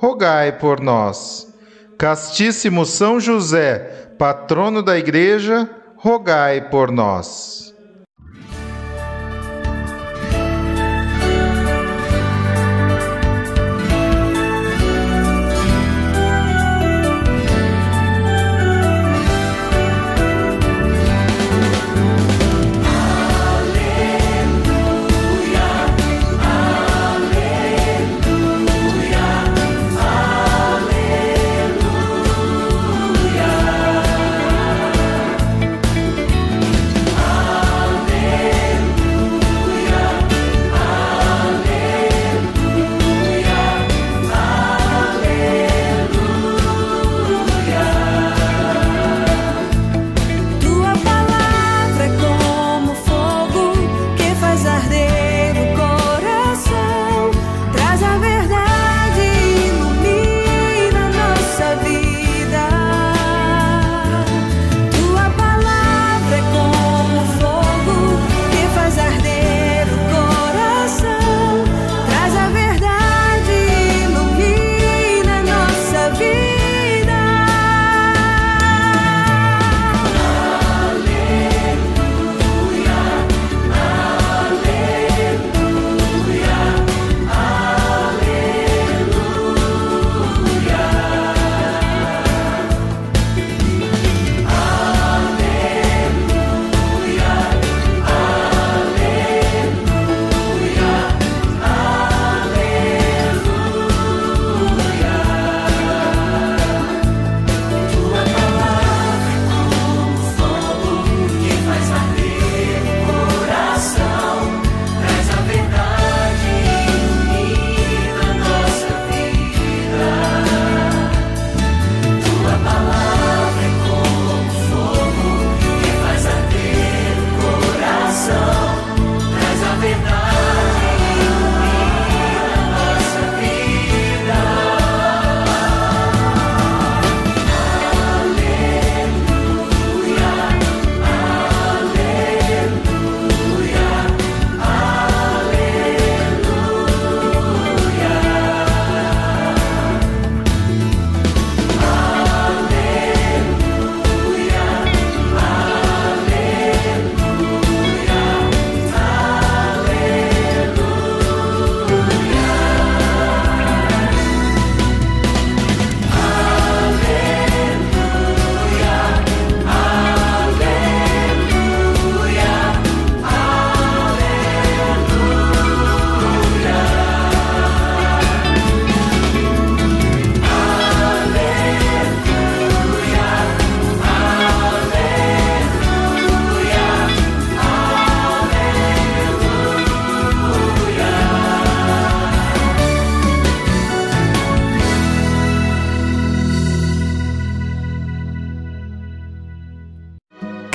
rogai 0.00 0.52
por 0.52 0.80
nós. 0.80 1.52
Castíssimo 1.98 2.86
São 2.86 3.18
José, 3.18 4.14
patrono 4.18 4.82
da 4.82 4.96
Igreja, 4.96 5.68
rogai 5.96 6.70
por 6.70 6.92
nós. 6.92 7.67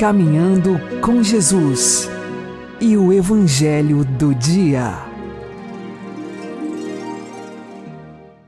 Caminhando 0.04 0.78
com 1.00 1.24
Jesus 1.24 2.10
e 2.82 2.98
o 2.98 3.14
Evangelho 3.14 4.04
do 4.04 4.36
Dia. 4.36 4.98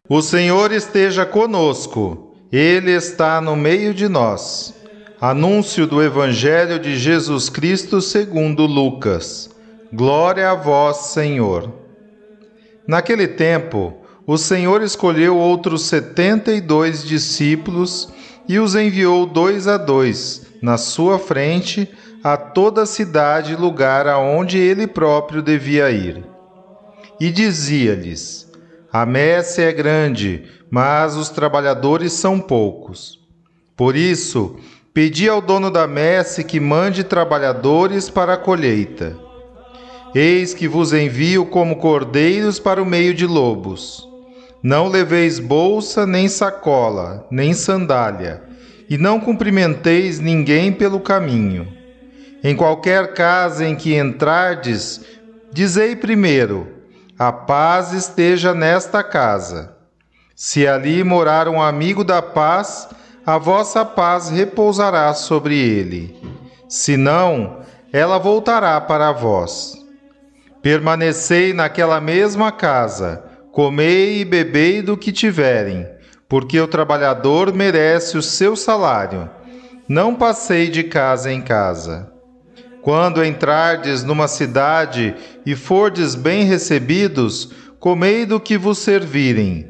O 0.10 0.22
Senhor 0.22 0.74
esteja 0.74 1.26
conosco, 1.26 2.36
Ele 2.52 2.92
está 2.92 3.40
no 3.40 3.56
meio 3.56 3.94
de 3.94 4.10
nós. 4.10 4.74
Anúncio 5.22 5.88
do 5.88 6.04
Evangelho 6.04 6.78
de 6.78 6.98
Jesus 6.98 7.48
Cristo 7.48 8.02
segundo 8.02 8.66
Lucas. 8.66 9.50
Glória 9.94 10.52
a 10.52 10.56
vós, 10.56 10.98
Senhor. 11.14 11.72
Naquele 12.86 13.30
tempo, 13.30 13.94
o 14.28 14.38
Senhor 14.38 14.84
escolheu 14.84 15.38
outros 15.38 15.84
setenta 15.84 16.52
e 16.52 16.60
dois 16.60 17.06
discípulos 17.06 18.10
e 18.46 18.60
os 18.60 18.76
enviou 18.76 19.26
dois 19.26 19.70
a 19.70 19.78
dois 19.78 20.45
na 20.66 20.78
sua 20.80 21.20
frente 21.20 21.88
a 22.24 22.36
toda 22.36 22.82
a 22.82 22.86
cidade 22.88 23.54
e 23.54 23.56
lugar 23.56 24.08
aonde 24.08 24.58
ele 24.58 24.88
próprio 24.88 25.44
devia 25.44 25.92
ir. 25.92 26.26
E 27.20 27.30
dizia-lhes: 27.30 28.52
A 28.92 29.06
messe 29.06 29.62
é 29.62 29.72
grande, 29.72 30.44
mas 30.72 31.16
os 31.16 31.30
trabalhadores 31.30 32.14
são 32.14 32.40
poucos. 32.40 33.20
Por 33.78 33.96
isso, 33.96 34.58
Pedi 34.96 35.28
ao 35.28 35.42
dono 35.42 35.70
da 35.70 35.86
messe 35.86 36.42
que 36.42 36.58
mande 36.58 37.04
trabalhadores 37.04 38.10
para 38.10 38.36
a 38.36 38.38
colheita. 38.38 39.14
Eis 40.16 40.54
que 40.54 40.70
vos 40.70 40.94
envio 40.94 41.46
como 41.48 41.76
cordeiros 41.76 42.60
para 42.60 42.82
o 42.82 42.86
meio 42.86 43.14
de 43.14 43.28
lobos. 43.28 44.08
Não 44.64 44.88
leveis 44.88 45.38
bolsa, 45.38 46.08
nem 46.08 46.30
sacola, 46.30 47.28
nem 47.30 47.54
sandália, 47.54 48.42
e 48.90 48.98
não 48.98 49.20
cumprimenteis 49.20 50.20
ninguém 50.20 50.72
pelo 50.72 51.00
caminho. 51.00 51.68
Em 52.44 52.56
qualquer 52.56 53.14
casa 53.14 53.66
em 53.66 53.76
que 53.76 53.98
entrardes, 53.98 55.02
dizei 55.52 55.96
primeiro: 55.96 56.68
A 57.18 57.32
paz 57.32 57.92
esteja 57.92 58.54
nesta 58.54 59.04
casa. 59.04 59.76
Se 60.36 60.68
ali 60.68 61.04
morar 61.04 61.48
um 61.48 61.62
amigo 61.62 62.04
da 62.04 62.22
paz, 62.22 62.90
a 63.26 63.38
vossa 63.38 63.84
paz 63.84 64.30
repousará 64.30 65.14
sobre 65.14 65.58
ele. 65.58 66.16
Se 66.68 66.98
não, 66.98 67.62
ela 67.92 68.20
voltará 68.20 68.80
para 68.82 69.12
vós. 69.12 69.74
Permanecei 70.62 71.54
naquela 71.54 72.02
mesma 72.02 72.52
casa, 72.52 73.24
comei 73.52 74.20
e 74.20 74.26
bebei 74.26 74.82
do 74.82 74.98
que 74.98 75.12
tiverem, 75.12 75.88
porque 76.28 76.60
o 76.60 76.68
trabalhador 76.68 77.54
merece 77.54 78.18
o 78.18 78.22
seu 78.22 78.56
salário. 78.56 79.30
Não 79.88 80.16
passei 80.16 80.70
de 80.70 80.84
casa 80.84 81.32
em 81.32 81.42
casa. 81.42 82.12
Quando 82.82 83.24
entrardes 83.24 84.04
numa 84.04 84.28
cidade 84.28 85.16
e 85.46 85.56
fordes 85.56 86.16
bem 86.16 86.44
recebidos, 86.44 87.52
comei 87.80 88.26
do 88.26 88.40
que 88.40 88.58
vos 88.58 88.80
servirem. 88.80 89.68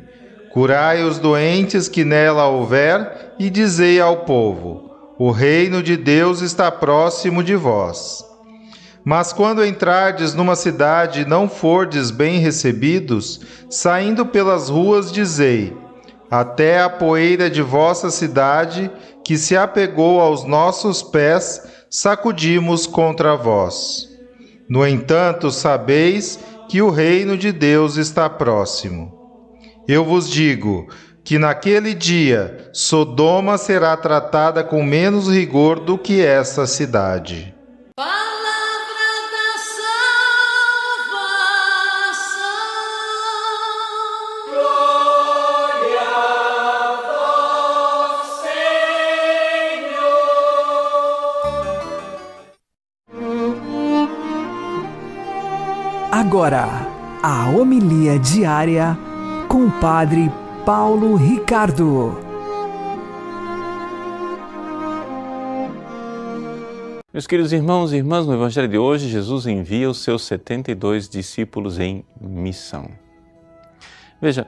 Curai 0.52 1.04
os 1.04 1.20
doentes 1.20 1.90
que 1.90 2.06
nela 2.06 2.48
houver, 2.48 3.34
e 3.38 3.50
dizei 3.50 4.00
ao 4.00 4.26
povo: 4.26 4.92
O 5.18 5.32
reino 5.32 5.84
de 5.84 5.98
Deus 5.98 6.42
está 6.42 6.72
próximo 6.72 7.44
de 7.44 7.56
vós. 7.56 8.24
Mas 9.04 9.32
quando 9.32 9.66
entrardes 9.66 10.34
numa 10.34 10.56
cidade 10.56 11.22
e 11.22 11.26
não 11.26 11.48
fordes 11.48 12.10
bem 12.10 12.40
recebidos, 12.40 13.42
saindo 13.70 14.26
pelas 14.26 14.70
ruas, 14.70 15.12
dizei: 15.12 15.76
Até 16.30 16.82
a 16.82 16.90
poeira 16.90 17.50
de 17.50 17.62
vossa 17.62 18.10
cidade, 18.10 18.92
que 19.24 19.38
se 19.38 19.56
apegou 19.56 20.20
aos 20.20 20.44
nossos 20.44 21.04
pés, 21.04 21.62
sacudimos 21.90 22.88
contra 22.88 23.36
vós. 23.36 24.10
No 24.68 24.86
entanto, 24.86 25.52
sabeis 25.52 26.40
que 26.68 26.82
o 26.82 26.90
reino 26.90 27.38
de 27.38 27.52
Deus 27.52 27.98
está 27.98 28.30
próximo. 28.30 29.14
Eu 29.88 30.04
vos 30.04 30.30
digo 30.30 30.88
que 31.24 31.38
naquele 31.38 31.94
dia 31.94 32.70
Sodoma 32.74 33.58
será 33.58 33.96
tratada 33.96 34.64
com 34.64 34.84
menos 34.84 35.28
rigor 35.28 35.80
do 35.80 35.98
que 35.98 36.22
essa 36.24 36.66
cidade. 36.66 37.54
Agora, 56.28 56.68
a 57.22 57.52
homilia 57.52 58.18
diária 58.18 58.98
com 59.48 59.68
o 59.68 59.72
Padre 59.80 60.32
Paulo 60.66 61.16
Ricardo. 61.16 62.20
Meus 67.14 67.28
queridos 67.28 67.54
irmãos 67.54 67.94
e 67.94 67.98
irmãs, 67.98 68.26
no 68.26 68.34
Evangelho 68.34 68.68
de 68.68 68.76
hoje, 68.76 69.08
Jesus 69.08 69.46
envia 69.46 69.88
os 69.88 70.02
seus 70.02 70.24
72 70.24 71.08
discípulos 71.08 71.78
em 71.78 72.04
missão. 72.20 72.90
Veja, 74.20 74.48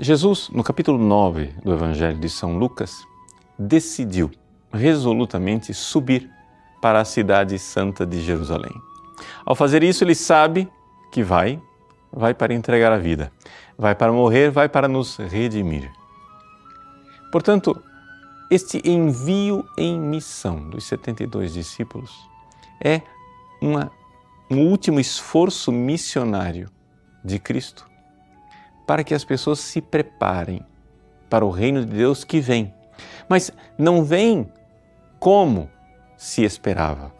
Jesus, 0.00 0.48
no 0.48 0.64
capítulo 0.64 0.96
9 0.96 1.52
do 1.62 1.74
Evangelho 1.74 2.18
de 2.18 2.30
São 2.30 2.56
Lucas, 2.56 3.04
decidiu 3.58 4.30
resolutamente 4.72 5.74
subir 5.74 6.30
para 6.80 7.02
a 7.02 7.04
cidade 7.04 7.58
santa 7.58 8.06
de 8.06 8.22
Jerusalém. 8.22 8.72
Ao 9.44 9.54
fazer 9.54 9.84
isso, 9.84 10.02
ele 10.02 10.14
sabe 10.14 10.66
que 11.14 11.22
vai, 11.22 11.62
vai 12.12 12.34
para 12.34 12.52
entregar 12.52 12.90
a 12.90 12.98
vida, 12.98 13.30
vai 13.78 13.94
para 13.94 14.12
morrer, 14.12 14.50
vai 14.50 14.68
para 14.68 14.88
nos 14.88 15.16
redimir. 15.16 15.88
Portanto, 17.30 17.80
este 18.50 18.82
envio 18.84 19.64
em 19.78 19.96
missão 19.96 20.68
dos 20.68 20.82
72 20.86 21.52
discípulos 21.52 22.10
é 22.84 23.00
uma, 23.62 23.92
um 24.50 24.66
último 24.66 24.98
esforço 24.98 25.70
missionário 25.70 26.68
de 27.24 27.38
Cristo 27.38 27.88
para 28.84 29.04
que 29.04 29.14
as 29.14 29.24
pessoas 29.24 29.60
se 29.60 29.80
preparem 29.80 30.66
para 31.30 31.44
o 31.44 31.50
reino 31.50 31.84
de 31.84 31.96
Deus 31.96 32.24
que 32.24 32.40
vem. 32.40 32.74
Mas 33.28 33.52
não 33.78 34.02
vem 34.02 34.52
como 35.20 35.70
se 36.16 36.42
esperava. 36.42 37.12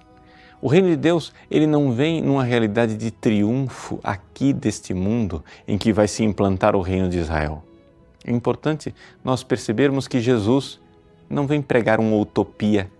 O 0.65 0.69
reino 0.69 0.89
de 0.89 0.97
Deus, 0.97 1.31
ele 1.51 1.67
não 1.67 1.93
vem 1.93 2.23
numa 2.23 2.43
realidade 2.43 2.97
de 2.97 3.11
triunfo 3.11 4.01
aqui 4.03 4.51
deste 4.51 4.95
mundo 4.95 5.45
em 5.69 5.77
que 5.77 5.93
vai 5.93 6.09
se 6.09 6.25
implantar 6.25 6.75
o 6.75 6.81
reino 6.81 7.07
de 7.07 7.19
Israel. 7.19 7.63
É 8.25 8.33
importante 8.33 8.95
nós 9.23 9.45
percebermos 9.45 10.09
que 10.09 10.23
Jesus 10.23 10.81
não 11.29 11.47
vem 11.47 11.61
pregar 11.61 12.01
uma 12.01 12.17
utopia 12.17 12.91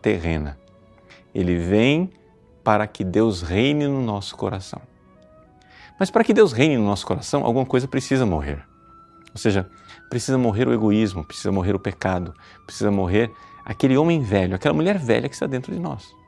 terrena. 0.00 0.56
Ele 1.34 1.58
vem 1.58 2.08
para 2.62 2.86
que 2.86 3.02
Deus 3.02 3.42
reine 3.42 3.88
no 3.88 4.00
nosso 4.00 4.36
coração. 4.36 4.80
Mas 5.98 6.08
para 6.08 6.22
que 6.22 6.32
Deus 6.32 6.52
reine 6.52 6.76
no 6.76 6.86
nosso 6.86 7.04
coração, 7.04 7.44
alguma 7.44 7.66
coisa 7.66 7.88
precisa 7.88 8.24
morrer. 8.24 8.64
Ou 9.32 9.38
seja, 9.38 9.68
precisa 10.08 10.38
morrer 10.38 10.68
o 10.68 10.72
egoísmo, 10.72 11.24
precisa 11.24 11.50
morrer 11.50 11.74
o 11.74 11.80
pecado, 11.80 12.32
precisa 12.64 12.92
morrer 12.92 13.28
aquele 13.64 13.96
homem 13.96 14.20
velho, 14.20 14.54
aquela 14.54 14.72
mulher 14.72 14.98
velha 14.98 15.28
que 15.28 15.34
está 15.34 15.48
dentro 15.48 15.74
de 15.74 15.80
nós. 15.80 16.21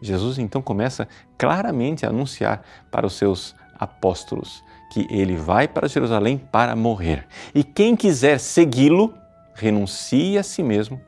Jesus 0.00 0.38
então 0.38 0.60
começa 0.60 1.08
claramente 1.38 2.04
a 2.04 2.10
anunciar 2.10 2.62
para 2.90 3.06
os 3.06 3.14
seus 3.14 3.54
apóstolos 3.78 4.62
que 4.90 5.06
ele 5.10 5.36
vai 5.36 5.68
para 5.68 5.88
Jerusalém 5.88 6.38
para 6.38 6.74
morrer. 6.76 7.26
E 7.54 7.62
quem 7.62 7.96
quiser 7.96 8.38
segui-lo, 8.38 9.12
renuncie 9.54 10.38
a 10.38 10.42
si 10.42 10.62
mesmo, 10.62 11.00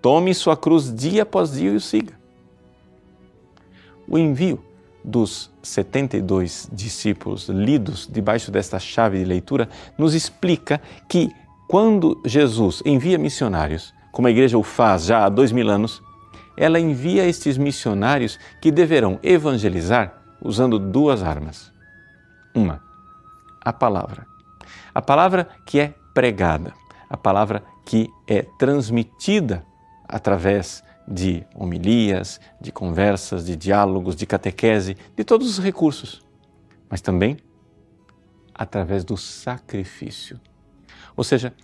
tome 0.00 0.34
sua 0.34 0.56
cruz 0.56 0.94
dia 0.94 1.22
após 1.22 1.52
dia 1.52 1.70
e 1.70 1.76
o 1.76 1.80
siga. 1.80 2.14
O 4.08 4.18
envio 4.18 4.62
dos 5.04 5.50
72 5.62 6.68
discípulos 6.72 7.48
lidos 7.48 8.08
debaixo 8.10 8.50
desta 8.50 8.78
chave 8.78 9.18
de 9.18 9.24
leitura 9.24 9.68
nos 9.96 10.14
explica 10.14 10.80
que 11.08 11.30
quando 11.68 12.20
Jesus 12.24 12.82
envia 12.84 13.16
missionários, 13.16 13.94
como 14.10 14.28
a 14.28 14.30
igreja 14.30 14.58
o 14.58 14.62
faz 14.62 15.04
já 15.04 15.24
há 15.24 15.28
dois 15.28 15.52
mil 15.52 15.70
anos, 15.70 16.02
ela 16.60 16.78
envia 16.78 17.26
estes 17.26 17.56
missionários 17.56 18.38
que 18.60 18.70
deverão 18.70 19.18
evangelizar 19.22 20.22
usando 20.42 20.78
duas 20.78 21.22
armas. 21.22 21.72
Uma, 22.54 22.82
a 23.62 23.72
palavra. 23.72 24.26
A 24.94 25.00
palavra 25.00 25.48
que 25.64 25.80
é 25.80 25.94
pregada, 26.12 26.74
a 27.08 27.16
palavra 27.16 27.62
que 27.86 28.10
é 28.28 28.42
transmitida 28.58 29.64
através 30.06 30.84
de 31.08 31.42
homilias, 31.54 32.38
de 32.60 32.70
conversas, 32.70 33.46
de 33.46 33.56
diálogos, 33.56 34.14
de 34.14 34.26
catequese, 34.26 34.98
de 35.16 35.24
todos 35.24 35.48
os 35.48 35.64
recursos, 35.64 36.22
mas 36.90 37.00
também 37.00 37.38
através 38.54 39.02
do 39.02 39.16
sacrifício. 39.16 40.38
Ou 41.16 41.24
seja, 41.24 41.54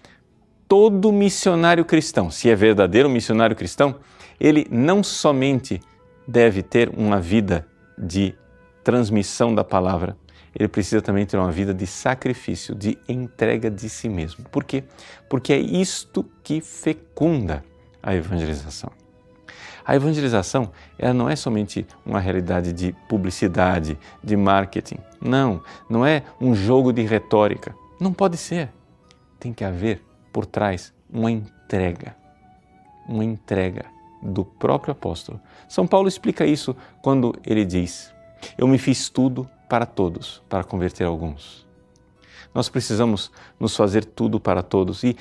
todo 0.67 1.13
missionário 1.13 1.85
cristão, 1.85 2.31
se 2.31 2.49
é 2.49 2.57
verdadeiro 2.57 3.11
missionário 3.11 3.55
cristão, 3.55 3.97
ele 4.39 4.67
não 4.71 5.03
somente 5.03 5.81
deve 6.27 6.63
ter 6.63 6.89
uma 6.91 7.21
vida 7.21 7.67
de 7.97 8.35
transmissão 8.83 9.55
da 9.55 9.65
palavra, 9.65 10.17
ele 10.55 10.69
precisa 10.69 11.03
também 11.03 11.27
ter 11.27 11.37
uma 11.37 11.53
vida 11.53 11.75
de 11.75 11.87
sacrifício, 11.87 12.75
de 12.75 12.99
entrega 13.09 13.71
de 13.71 13.89
si 13.91 14.09
mesmo. 14.09 14.45
Por 14.49 14.65
quê? 14.65 14.85
Porque 15.29 15.53
é 15.53 15.59
isto 15.59 16.25
que 16.43 16.61
fecunda 16.61 17.63
a 18.03 18.15
evangelização. 18.15 18.91
A 19.85 19.95
evangelização 19.95 20.73
ela 20.99 21.15
não 21.15 21.29
é 21.29 21.37
somente 21.37 21.87
uma 22.05 22.19
realidade 22.19 22.73
de 22.73 22.93
publicidade, 23.09 23.99
de 24.23 24.37
marketing. 24.37 24.99
Não, 25.21 25.63
não 25.89 26.05
é 26.05 26.23
um 26.41 26.55
jogo 26.55 26.93
de 26.93 27.03
retórica. 27.03 27.75
Não 28.01 28.13
pode 28.13 28.37
ser. 28.37 28.71
Tem 29.39 29.53
que 29.53 29.65
haver 29.65 30.03
por 30.33 30.47
trás 30.47 30.93
uma 31.09 31.31
entrega. 31.31 32.17
Uma 33.09 33.25
entrega 33.25 33.96
do 34.23 34.45
próprio 34.45 34.93
apóstolo. 34.93 35.41
São 35.69 35.87
Paulo 35.87 36.09
explica 36.09 36.47
isso 36.47 36.75
quando 37.03 37.35
ele 37.45 37.65
diz: 37.65 38.13
Eu 38.57 38.67
me 38.67 38.79
fiz 38.79 39.09
tudo 39.09 39.49
para 39.69 39.87
todos, 39.87 40.43
para 40.49 40.65
converter 40.65 41.05
alguns. 41.05 41.67
Nós 42.55 42.69
precisamos 42.69 43.31
nos 43.61 43.77
fazer 43.77 44.05
tudo 44.05 44.41
para 44.41 44.63
todos 44.63 45.05
e 45.05 45.17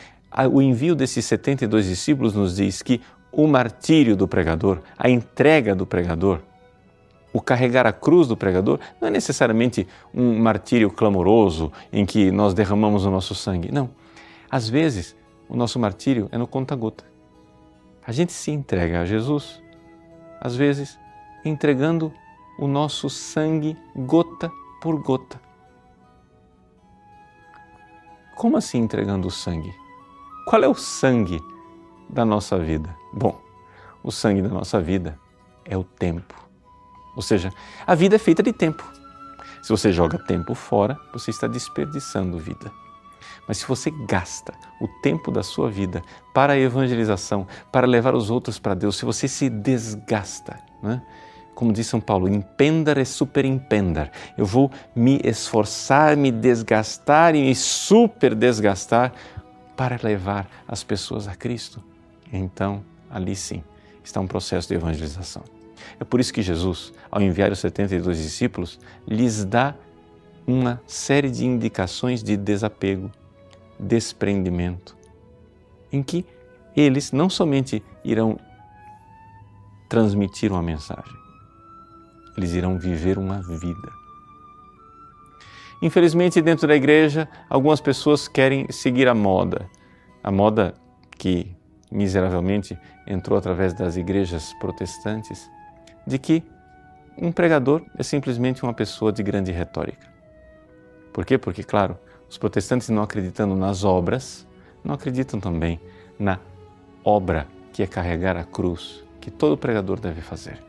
o 0.51 0.61
envio 0.61 0.95
desses 0.95 1.25
72 1.25 1.87
discípulos 1.87 2.33
nos 2.33 2.55
diz 2.55 2.81
que 2.81 3.01
o 3.31 3.47
martírio 3.47 4.15
do 4.15 4.27
pregador, 4.27 4.79
a 4.97 5.09
entrega 5.09 5.75
do 5.75 5.85
pregador, 5.85 6.39
o 7.33 7.41
carregar 7.41 7.85
a 7.85 7.91
cruz 7.91 8.27
do 8.27 8.37
pregador, 8.37 8.79
não 9.01 9.09
é 9.09 9.11
necessariamente 9.11 9.85
um 10.13 10.39
martírio 10.39 10.89
clamoroso 10.89 11.71
em 11.91 12.05
que 12.05 12.31
nós 12.31 12.53
derramamos 12.53 13.05
o 13.05 13.11
nosso 13.11 13.35
sangue. 13.35 13.71
Não. 13.71 13.89
Às 14.49 14.69
vezes, 14.69 15.15
o 15.49 15.55
nosso 15.57 15.77
martírio 15.77 16.29
é 16.31 16.37
no 16.37 16.47
conta-gota. 16.47 17.03
A 18.07 18.11
gente 18.11 18.31
se 18.31 18.51
entrega 18.51 19.01
a 19.01 19.05
Jesus, 19.05 19.61
às 20.39 20.55
vezes, 20.55 20.99
entregando 21.43 22.13
o 22.59 22.67
nosso 22.67 23.09
sangue 23.09 23.75
gota 23.95 24.51
por 24.79 25.01
gota. 25.01 25.41
Como 28.35 28.57
assim 28.57 28.77
entregando 28.77 29.27
o 29.27 29.31
sangue? 29.31 29.73
Qual 30.45 30.63
é 30.63 30.67
o 30.67 30.75
sangue 30.75 31.39
da 32.07 32.23
nossa 32.23 32.59
vida? 32.59 32.95
Bom, 33.11 33.41
o 34.03 34.11
sangue 34.11 34.41
da 34.41 34.49
nossa 34.49 34.79
vida 34.79 35.19
é 35.63 35.75
o 35.75 35.83
tempo. 35.83 36.35
Ou 37.15 37.21
seja, 37.23 37.51
a 37.87 37.95
vida 37.95 38.17
é 38.17 38.19
feita 38.19 38.43
de 38.43 38.53
tempo. 38.53 38.83
Se 39.63 39.69
você 39.69 39.91
joga 39.91 40.19
tempo 40.19 40.53
fora, 40.53 40.99
você 41.11 41.31
está 41.31 41.47
desperdiçando 41.47 42.37
vida. 42.37 42.71
Mas 43.47 43.57
se 43.57 43.67
você 43.67 43.91
gasta 43.91 44.53
o 44.81 44.87
tempo 44.87 45.31
da 45.31 45.43
sua 45.43 45.69
vida 45.69 46.01
para 46.33 46.53
a 46.53 46.59
evangelização, 46.59 47.47
para 47.71 47.85
levar 47.85 48.15
os 48.15 48.29
outros 48.29 48.57
para 48.59 48.73
Deus, 48.73 48.97
se 48.97 49.05
você 49.05 49.27
se 49.27 49.49
desgasta, 49.49 50.59
né? 50.81 51.01
como 51.55 51.71
diz 51.71 51.87
São 51.87 52.01
Paulo, 52.01 52.27
impendar 52.27 52.97
e 52.97 53.05
superimpendar. 53.05 54.11
Eu 54.37 54.45
vou 54.45 54.69
me 54.95 55.21
esforçar, 55.23 56.17
me 56.17 56.31
desgastar 56.31 57.33
e 57.33 57.41
me 57.41 57.55
super 57.55 58.35
desgastar 58.35 59.13
para 59.75 59.97
levar 60.03 60.47
as 60.67 60.83
pessoas 60.83 61.27
a 61.27 61.35
Cristo. 61.35 61.81
Então, 62.31 62.83
ali 63.09 63.35
sim, 63.35 63.63
está 64.03 64.19
um 64.19 64.27
processo 64.27 64.67
de 64.67 64.75
evangelização. 64.75 65.43
É 65.99 66.03
por 66.03 66.19
isso 66.19 66.33
que 66.33 66.41
Jesus, 66.41 66.93
ao 67.09 67.21
enviar 67.21 67.51
os 67.51 67.59
72 67.59 68.17
discípulos, 68.17 68.79
lhes 69.07 69.45
dá 69.45 69.75
uma 70.45 70.81
série 70.85 71.29
de 71.29 71.45
indicações 71.45 72.21
de 72.21 72.35
desapego, 72.37 73.09
desprendimento, 73.79 74.95
em 75.91 76.01
que 76.01 76.25
eles 76.75 77.11
não 77.11 77.29
somente 77.29 77.83
irão 78.03 78.37
transmitir 79.87 80.51
uma 80.51 80.61
mensagem, 80.61 81.15
eles 82.37 82.53
irão 82.53 82.77
viver 82.77 83.17
uma 83.17 83.41
vida. 83.41 83.91
Infelizmente, 85.81 86.41
dentro 86.41 86.67
da 86.67 86.75
igreja, 86.75 87.27
algumas 87.49 87.79
pessoas 87.79 88.27
querem 88.27 88.69
seguir 88.71 89.07
a 89.07 89.13
moda, 89.13 89.69
a 90.23 90.31
moda 90.31 90.73
que 91.17 91.55
miseravelmente 91.91 92.77
entrou 93.05 93.37
através 93.37 93.73
das 93.73 93.95
igrejas 93.95 94.53
protestantes, 94.59 95.49
de 96.05 96.17
que 96.17 96.43
um 97.17 97.31
pregador 97.31 97.81
é 97.97 98.03
simplesmente 98.03 98.63
uma 98.63 98.73
pessoa 98.73 99.11
de 99.11 99.23
grande 99.23 99.51
retórica. 99.51 100.07
Por 101.13 101.25
quê? 101.25 101.37
Porque, 101.37 101.63
claro, 101.63 101.97
os 102.29 102.37
protestantes 102.37 102.89
não 102.89 103.03
acreditando 103.03 103.55
nas 103.55 103.83
obras, 103.83 104.45
não 104.83 104.93
acreditam 104.93 105.39
também 105.39 105.79
na 106.17 106.39
obra 107.03 107.47
que 107.71 107.83
é 107.83 107.87
carregar 107.87 108.37
a 108.37 108.43
cruz, 108.43 109.03
que 109.19 109.29
todo 109.29 109.57
pregador 109.57 109.99
deve 109.99 110.21
fazer. 110.21 110.61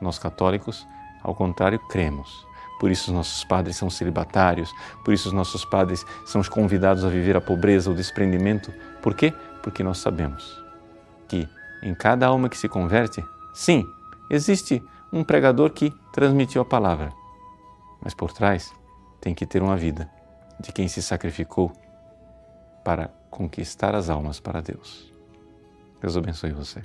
Nós 0.00 0.18
católicos, 0.18 0.86
ao 1.22 1.34
contrário, 1.34 1.78
cremos. 1.88 2.46
Por 2.78 2.90
isso 2.90 3.10
os 3.10 3.16
nossos 3.16 3.44
padres 3.44 3.76
são 3.76 3.90
celibatários, 3.90 4.72
por 5.04 5.12
isso 5.12 5.28
os 5.28 5.34
nossos 5.34 5.64
padres 5.64 6.04
são 6.24 6.42
convidados 6.42 7.04
a 7.04 7.08
viver 7.08 7.36
a 7.36 7.40
pobreza, 7.40 7.90
o 7.90 7.94
desprendimento. 7.94 8.72
Por 9.02 9.14
quê? 9.14 9.34
Porque 9.62 9.82
nós 9.82 9.98
sabemos 9.98 10.58
que 11.28 11.46
em 11.82 11.94
cada 11.94 12.26
alma 12.26 12.48
que 12.48 12.56
se 12.56 12.68
converte, 12.68 13.22
sim, 13.52 13.86
existe 14.30 14.82
um 15.12 15.22
pregador 15.22 15.70
que 15.70 15.92
transmitiu 16.12 16.62
a 16.62 16.64
palavra, 16.64 17.12
mas 18.02 18.14
por 18.14 18.32
trás 18.32 18.72
tem 19.20 19.34
que 19.34 19.44
ter 19.44 19.62
uma 19.62 19.76
vida 19.76 20.19
de 20.60 20.72
quem 20.72 20.86
se 20.88 21.02
sacrificou 21.02 21.72
para 22.84 23.08
conquistar 23.30 23.94
as 23.94 24.10
almas 24.10 24.38
para 24.38 24.60
Deus. 24.60 25.12
Deus 26.00 26.16
abençoe 26.16 26.52
você. 26.52 26.82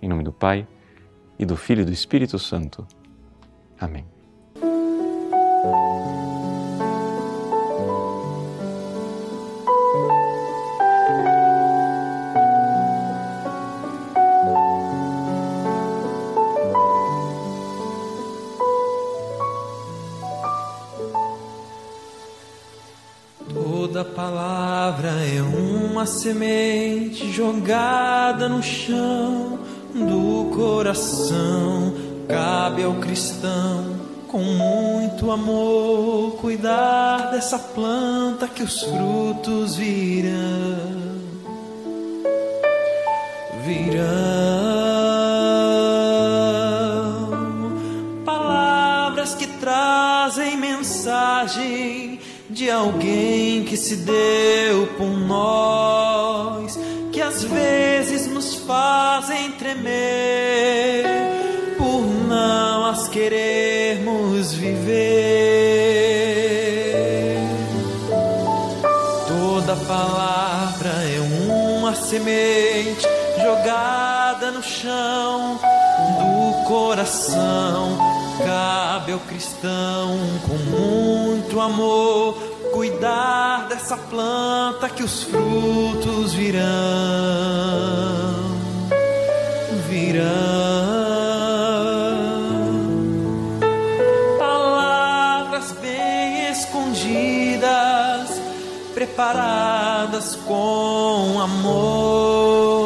Em 0.00 0.08
nome 0.08 0.24
do 0.24 0.32
Pai, 0.32 0.66
e 1.38 1.44
do 1.44 1.56
Filho 1.56 1.82
e 1.82 1.84
do 1.84 1.92
Espírito 1.92 2.38
Santo. 2.38 2.86
Amém. 3.78 4.06
Uma 26.02 26.06
semente 26.06 27.30
jogada 27.30 28.48
no 28.48 28.60
chão 28.60 29.60
do 29.94 30.50
coração. 30.52 31.94
Cabe 32.26 32.82
ao 32.82 32.94
cristão, 32.94 34.00
com 34.26 34.42
muito 34.42 35.30
amor, 35.30 36.38
cuidar 36.40 37.30
dessa 37.30 37.56
planta 37.56 38.48
que 38.48 38.64
os 38.64 38.82
frutos 38.82 39.76
virão. 39.76 40.32
Virão 43.64 44.02
palavras 48.24 49.36
que 49.36 49.46
trazem 49.46 50.56
mensagem 50.56 51.91
de 52.62 52.70
alguém 52.70 53.64
que 53.64 53.76
se 53.76 53.96
deu 53.96 54.86
por 54.96 55.08
nós, 55.08 56.78
que 57.10 57.20
às 57.20 57.42
vezes 57.42 58.28
nos 58.28 58.54
fazem 58.54 59.50
tremer 59.52 61.04
por 61.76 62.02
não 62.28 62.86
as 62.86 63.08
querermos 63.08 64.52
viver. 64.54 64.94
Toda 69.26 69.74
palavra 69.74 70.90
é 70.90 71.18
uma 71.50 71.96
semente 71.96 73.04
jogada 73.42 74.52
no 74.52 74.62
chão 74.62 75.58
do 76.20 76.64
coração. 76.68 77.98
Cabe 78.46 79.12
ao 79.12 79.18
cristão 79.20 80.16
com 80.46 80.54
muito 80.54 81.60
amor 81.60 82.51
cuidar 82.72 83.68
dessa 83.68 83.96
planta 83.96 84.88
que 84.88 85.02
os 85.02 85.22
frutos 85.22 86.32
virão. 86.32 86.62
Virão. 89.88 90.22
Palavras 94.38 95.72
bem 95.82 96.50
escondidas, 96.50 98.40
preparadas 98.94 100.36
com 100.36 101.40
amor, 101.40 102.81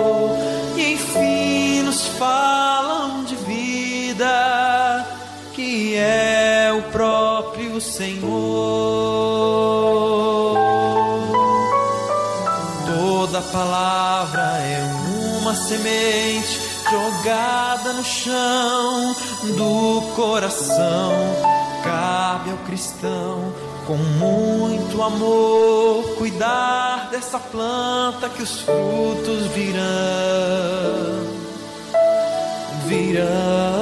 palavra 13.56 14.42
é 14.58 14.82
uma 15.40 15.54
semente 15.54 16.60
jogada 16.90 17.94
no 17.94 18.04
chão 18.04 19.16
do 19.56 20.02
coração. 20.14 21.10
Cabe 21.82 22.50
ao 22.50 22.58
cristão, 22.66 23.54
com 23.86 23.96
muito 23.96 25.02
amor, 25.02 26.04
cuidar 26.18 27.08
dessa 27.10 27.38
planta 27.38 28.28
que 28.28 28.42
os 28.42 28.60
frutos 28.60 29.46
virão. 29.46 29.86
Virão 32.86 33.75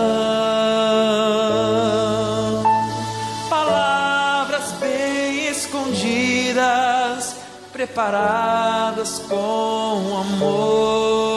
preparadas 7.95 9.21
com 9.21 10.19
amor, 10.19 11.34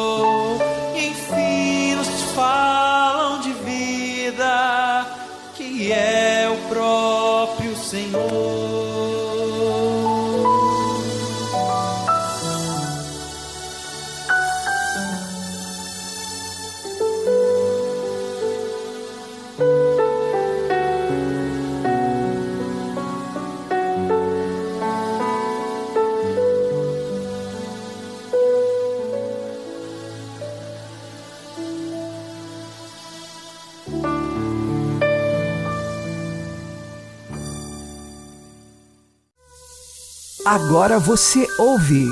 Agora 40.49 40.97
você 40.97 41.45
ouve 41.59 42.07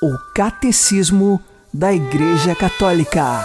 o 0.00 0.16
Catecismo 0.32 1.42
da 1.74 1.92
Igreja 1.92 2.54
Católica. 2.54 3.40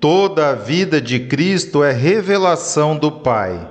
Toda 0.00 0.48
a 0.48 0.54
vida 0.54 0.98
de 0.98 1.20
Cristo 1.20 1.84
é 1.84 1.92
revelação 1.92 2.96
do 2.96 3.12
Pai. 3.12 3.70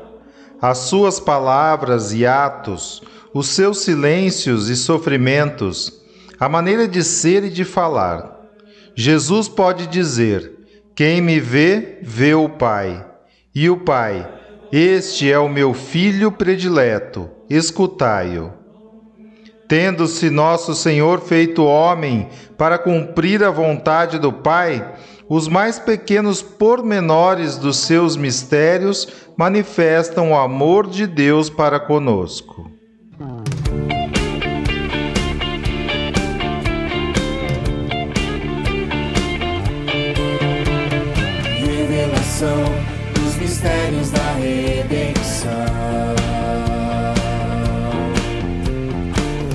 As 0.62 0.78
suas 0.78 1.20
palavras 1.20 2.14
e 2.14 2.24
atos, 2.24 3.02
os 3.34 3.48
seus 3.48 3.80
silêncios 3.80 4.70
e 4.70 4.76
sofrimentos, 4.76 5.92
a 6.40 6.48
maneira 6.48 6.88
de 6.88 7.04
ser 7.04 7.46
e 7.46 7.50
de 7.50 7.66
falar. 7.66 8.42
Jesus 8.94 9.50
pode 9.50 9.88
dizer: 9.88 10.54
Quem 10.94 11.20
me 11.20 11.40
vê, 11.40 11.98
vê 12.04 12.36
o 12.36 12.48
Pai. 12.48 13.04
E 13.56 13.72
o 13.72 13.78
Pai, 13.78 14.45
este 14.78 15.32
é 15.32 15.40
o 15.40 15.48
meu 15.48 15.74
filho 15.74 16.30
predileto, 16.30 17.30
escutai-o. 17.50 18.52
Tendo-se 19.70 20.30
nosso 20.30 20.76
Senhor 20.76 21.22
feito 21.22 21.64
homem 21.64 22.28
para 22.58 22.78
cumprir 22.78 23.42
a 23.42 23.50
vontade 23.50 24.20
do 24.20 24.34
Pai, 24.34 24.86
os 25.30 25.48
mais 25.48 25.80
pequenos 25.80 26.42
pormenores 26.42 27.58
dos 27.58 27.78
seus 27.78 28.18
mistérios 28.18 29.08
manifestam 29.38 30.34
o 30.34 30.36
amor 30.36 30.88
de 30.88 31.08
Deus 31.08 31.50
para 31.50 31.80
conosco. 31.80 32.70
Revelação 41.66 42.75
mistérios 43.66 44.12
da 44.12 44.34
redenção. 44.34 45.50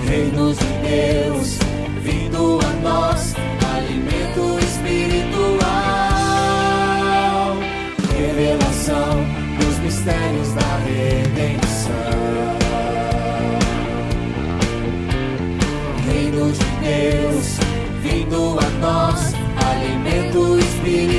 Reino 0.09 0.53
de 0.53 0.65
Deus, 0.89 1.59
vindo 2.03 2.59
a 2.61 2.73
nós, 2.83 3.35
alimento 3.73 4.59
espiritual. 4.65 5.61
Revelação 8.19 9.25
dos 9.61 9.79
mistérios 9.79 10.53
da 10.55 10.77
redenção. 10.85 11.95
Reino 16.05 16.51
de 16.51 16.65
Deus, 16.83 17.59
vindo 18.03 18.59
a 18.59 18.69
nós, 18.81 19.35
alimento 19.57 20.59
espiritual. 20.59 21.10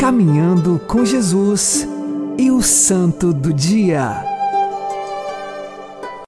Caminhando 0.00 0.78
com 0.88 1.04
Jesus 1.04 1.86
e 2.38 2.50
o 2.50 2.62
Santo 2.62 3.34
do 3.34 3.52
Dia. 3.52 4.24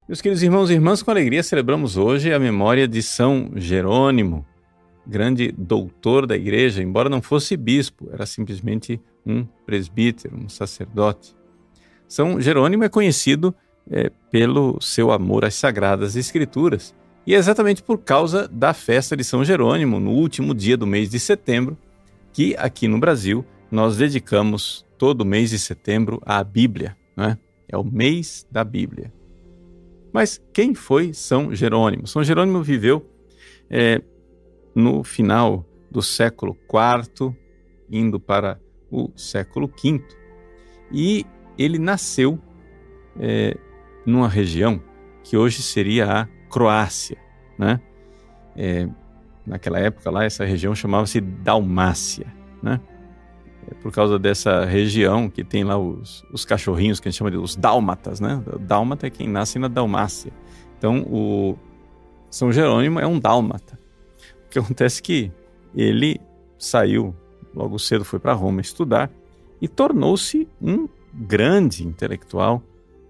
Meus 0.06 0.20
queridos 0.20 0.42
irmãos 0.42 0.68
e 0.68 0.74
irmãs, 0.74 1.02
com 1.02 1.11
alegria 1.11 1.42
celebramos 1.42 1.96
hoje 1.96 2.35
a 2.35 2.38
memória 2.38 2.87
de 2.87 3.02
São 3.02 3.50
Jerônimo, 3.56 4.44
grande 5.06 5.50
doutor 5.56 6.26
da 6.26 6.37
igreja, 6.37 6.82
embora 6.82 7.08
não 7.08 7.22
fosse 7.22 7.56
bispo, 7.56 8.11
era 8.12 8.26
simplesmente 8.26 9.00
um 9.24 9.46
presbítero, 9.64 10.37
um 10.37 10.50
sacerdote. 10.50 11.35
São 12.06 12.38
Jerônimo 12.42 12.85
é 12.85 12.90
conhecido 12.90 13.54
é, 13.90 14.11
pelo 14.30 14.78
seu 14.82 15.11
amor 15.11 15.46
às 15.46 15.54
sagradas 15.54 16.14
escrituras, 16.14 16.94
e 17.26 17.35
é 17.35 17.38
exatamente 17.38 17.82
por 17.82 17.96
causa 17.96 18.46
da 18.48 18.74
festa 18.74 19.16
de 19.16 19.24
São 19.24 19.42
Jerônimo, 19.42 19.98
no 19.98 20.11
último 20.11 20.54
dia 20.54 20.76
do 20.76 20.87
mês 20.87 21.08
de 21.08 21.18
setembro, 21.18 21.74
que 22.35 22.54
aqui 22.58 22.87
no 22.87 22.98
Brasil 22.98 23.42
nós 23.72 23.96
dedicamos 23.96 24.87
todo 24.98 25.22
o 25.22 25.24
mês 25.24 25.48
de 25.48 25.58
setembro 25.58 26.20
à 26.26 26.44
Bíblia. 26.44 26.94
Né? 27.16 27.38
É 27.66 27.76
o 27.76 27.82
mês 27.82 28.46
da 28.50 28.62
Bíblia. 28.62 29.11
Mas 30.12 30.38
quem 30.52 30.74
foi 30.74 31.14
São 31.14 31.54
Jerônimo? 31.54 32.06
São 32.06 32.22
Jerônimo 32.22 32.62
viveu 32.62 33.11
é, 33.70 34.02
no 34.74 35.02
final 35.02 35.64
do 35.90 36.02
século 36.02 36.54
IV, 36.68 37.35
indo 37.90 38.20
para 38.20 38.61
o 38.90 39.11
século 39.16 39.66
V, 39.66 40.04
e 40.92 41.24
ele 41.56 41.78
nasceu 41.78 42.38
é, 43.18 43.56
numa 44.04 44.28
região 44.28 44.82
que 45.24 45.35
hoje 45.35 45.62
seria 45.62 46.12
a 46.12 46.26
Croácia. 46.50 47.16
Né? 47.58 47.80
É, 48.54 48.87
naquela 49.46 49.78
época 49.78 50.11
lá, 50.11 50.24
essa 50.24 50.44
região 50.44 50.74
chamava-se 50.74 51.22
Dalmácia. 51.22 52.26
Né? 52.62 52.78
É 53.70 53.75
por 53.75 53.92
causa 53.92 54.18
dessa 54.18 54.64
região 54.64 55.29
que 55.31 55.44
tem 55.44 55.64
lá 55.64 55.79
os, 55.79 56.25
os 56.33 56.44
cachorrinhos 56.44 56.98
que 56.98 57.09
a 57.09 57.11
gente 57.11 57.18
chama 57.18 57.31
de 57.31 57.37
os 57.37 57.55
dálmatas, 57.55 58.20
né? 58.20 58.42
Dálmata 58.61 59.07
é 59.07 59.11
quem 59.11 59.29
nasce 59.29 59.59
na 59.59 59.68
Dalmácia. 59.68 60.33
Então, 60.79 61.03
o 61.03 61.57
São 62.31 62.51
Jerônimo 62.51 62.98
é 62.98 63.07
um 63.07 63.18
dálmata. 63.18 63.79
O 64.46 64.48
que 64.48 64.59
acontece 64.59 65.01
é 65.01 65.03
que 65.03 65.33
ele 65.75 66.20
saiu, 66.59 67.14
logo 67.55 67.79
cedo 67.79 68.05
foi 68.05 68.18
para 68.18 68.33
Roma 68.33 68.61
estudar 68.61 69.11
e 69.61 69.68
tornou-se 69.68 70.48
um 70.61 70.88
grande 71.14 71.87
intelectual, 71.87 72.62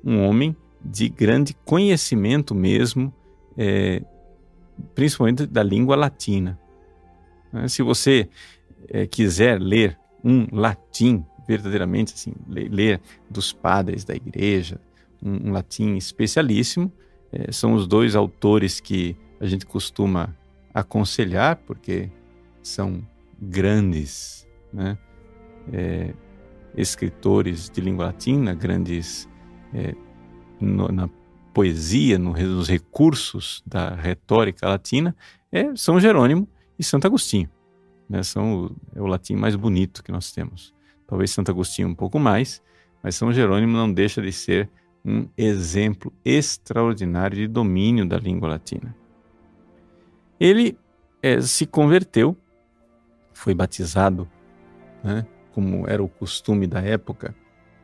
um 0.05 0.23
homem 0.27 0.55
de 0.85 1.09
grande 1.09 1.55
conhecimento 1.65 2.55
mesmo, 2.55 3.12
é, 3.57 4.03
principalmente 4.95 5.47
da 5.47 5.62
língua 5.62 5.97
latina. 5.97 6.59
Se 7.69 7.83
você 7.83 8.29
é, 8.88 9.07
quiser 9.07 9.61
ler 9.61 9.99
um 10.25 10.47
latim 10.53 11.25
verdadeiramente, 11.47 12.15
assim, 12.15 12.33
ler 12.49 13.01
dos 13.29 13.53
padres 13.53 14.05
da 14.05 14.15
igreja, 14.15 14.81
um, 15.23 15.49
um 15.49 15.53
latim 15.53 15.97
especialíssimo, 15.97 16.93
é, 17.33 17.51
são 17.51 17.75
os 17.75 17.87
dois 17.87 18.15
autores 18.15 18.81
que 18.81 19.17
a 19.41 19.47
gente 19.47 19.67
costuma 19.67 20.37
aconselhar, 20.73 21.57
porque 21.57 22.11
são 22.63 23.03
grandes 23.41 24.47
né, 24.73 24.97
é, 25.73 26.15
escritores 26.77 27.69
de 27.69 27.81
língua 27.81 28.07
latina, 28.07 28.55
grandes 28.55 29.29
é, 29.75 29.95
no, 30.61 30.89
na 30.89 31.09
poesia, 31.53 32.19
no, 32.19 32.33
nos 32.33 32.69
recursos 32.69 33.63
da 33.67 33.95
retórica 33.95 34.69
latina, 34.69 35.15
é 35.51 35.75
São 35.77 35.99
Jerônimo 35.99 36.49
e 36.79 36.85
Santo 36.85 37.07
Agostinho. 37.07 37.51
Né? 38.09 38.23
São 38.23 38.65
o, 38.65 38.77
é 38.95 39.01
o 39.01 39.07
latim 39.07 39.35
mais 39.35 39.57
bonito 39.57 40.03
que 40.03 40.12
nós 40.12 40.33
temos. 40.33 40.75
Talvez 41.07 41.31
Santo 41.31 41.51
Agostinho 41.51 41.88
um 41.88 41.95
pouco 41.95 42.19
mais, 42.19 42.62
mas 43.03 43.15
São 43.15 43.33
Jerônimo 43.33 43.77
não 43.77 43.93
deixa 43.93 44.23
de 44.23 44.33
ser 44.33 44.71
um 45.05 45.29
exemplo 45.37 46.12
extraordinário 46.25 47.37
de 47.37 47.49
domínio 47.49 48.07
da 48.07 48.17
língua 48.17 48.49
latina. 48.49 48.95
Ele 50.38 50.79
é, 51.23 51.41
se 51.41 51.67
converteu, 51.67 52.37
foi 53.33 53.55
batizado, 53.55 54.29
né, 55.03 55.27
como 55.53 55.88
era 55.88 56.03
o 56.03 56.09
costume 56.09 56.67
da 56.67 56.81
época, 56.81 57.35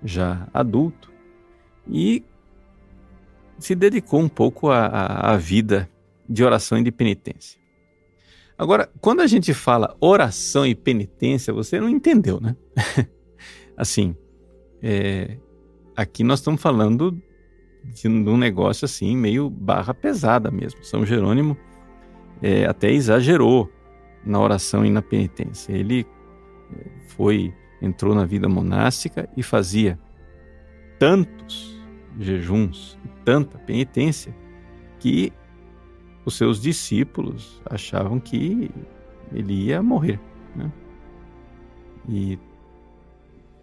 já 0.02 0.48
adulto, 0.54 1.12
e 1.87 2.24
se 3.59 3.74
dedicou 3.74 4.20
um 4.20 4.28
pouco 4.28 4.70
à, 4.70 5.33
à 5.33 5.37
vida 5.37 5.88
de 6.28 6.44
oração 6.44 6.78
e 6.78 6.85
de 6.85 6.92
penitência. 6.92 7.59
Agora, 8.58 8.90
quando 9.00 9.20
a 9.20 9.26
gente 9.26 9.54
fala 9.54 9.96
oração 10.00 10.66
e 10.66 10.74
penitência, 10.74 11.52
você 11.52 11.80
não 11.80 11.88
entendeu, 11.88 12.40
né? 12.40 12.56
assim, 13.76 14.16
é, 14.82 15.38
aqui 15.96 16.24
nós 16.24 16.40
estamos 16.40 16.60
falando 16.60 17.16
de, 17.84 18.08
um 18.08 18.36
negócio 18.36 18.84
assim, 18.84 19.16
meio 19.16 19.48
barra 19.48 19.94
pesada 19.94 20.50
mesmo. 20.50 20.82
São 20.82 21.06
Jerônimo 21.06 21.56
é, 22.42 22.66
até 22.66 22.90
exagerou 22.90 23.70
na 24.26 24.40
oração 24.40 24.84
e 24.84 24.90
na 24.90 25.00
penitência. 25.00 25.72
Ele 25.72 26.04
é, 26.76 26.84
foi, 27.06 27.54
entrou 27.80 28.12
na 28.12 28.24
vida 28.24 28.48
monástica 28.48 29.28
e 29.36 29.42
fazia 29.42 29.96
tantos 30.98 31.78
jejuns 32.18 32.98
tanta 33.28 33.58
penitência 33.58 34.34
que 34.98 35.30
os 36.28 36.36
seus 36.36 36.60
discípulos 36.60 37.60
achavam 37.64 38.20
que 38.20 38.70
ele 39.32 39.64
ia 39.64 39.82
morrer, 39.82 40.20
né? 40.54 40.70
E 42.06 42.38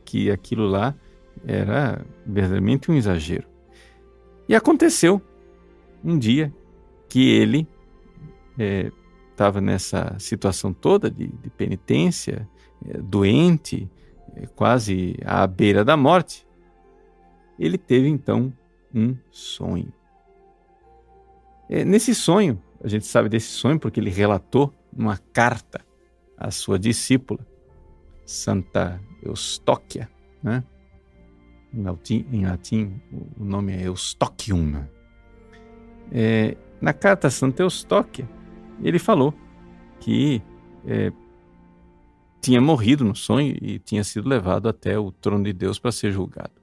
que 0.04 0.32
aquilo 0.32 0.68
lá 0.68 0.96
era 1.46 2.04
verdadeiramente 2.26 2.90
um 2.90 2.96
exagero. 2.96 3.48
E 4.50 4.56
aconteceu 4.56 5.22
um 6.04 6.18
dia 6.18 6.54
que 7.08 7.30
ele 7.32 7.68
estava 9.32 9.60
é, 9.60 9.62
nessa 9.62 10.16
situação 10.20 10.74
toda 10.74 11.10
de, 11.10 11.28
de 11.28 11.50
penitência, 11.52 12.48
é, 12.88 12.98
doente, 12.98 13.90
é, 14.36 14.48
quase 14.48 15.18
à 15.24 15.46
beira 15.46 15.86
da 15.86 15.96
morte. 15.96 16.48
Ele 17.60 17.78
teve 17.78 18.08
então 18.08 18.52
um 18.94 19.16
sonho. 19.32 19.94
É, 21.70 21.84
nesse 21.84 22.14
sonho, 22.14 22.62
a 22.84 22.88
gente 22.88 23.06
sabe 23.06 23.30
desse 23.30 23.48
sonho 23.48 23.80
porque 23.80 24.00
ele 24.00 24.10
relatou 24.10 24.74
numa 24.96 25.18
carta 25.18 25.84
à 26.38 26.52
sua 26.52 26.78
discípula, 26.78 27.46
Santa 28.26 29.02
Eustóquia, 29.24 30.10
né? 30.44 30.64
Em 31.74 31.82
latim, 31.82 32.26
em 32.32 32.46
latim 32.46 33.02
o 33.38 33.44
nome 33.44 33.74
é 33.74 33.88
Eustochium. 33.88 34.86
É, 36.12 36.56
na 36.80 36.94
carta 36.94 37.28
a 37.28 37.32
Santa 37.32 37.64
Eustóquia, 37.64 38.30
ele 38.82 39.00
falou 39.00 39.34
que 40.00 40.42
é, 40.86 41.12
tinha 42.42 42.62
morrido 42.62 43.04
no 43.04 43.16
sonho 43.16 43.58
e 43.60 43.80
tinha 43.80 44.04
sido 44.04 44.30
levado 44.30 44.70
até 44.70 44.98
o 45.00 45.12
trono 45.12 45.44
de 45.44 45.52
Deus 45.52 45.80
para 45.80 45.92
ser 45.92 46.12
julgado. 46.12 46.54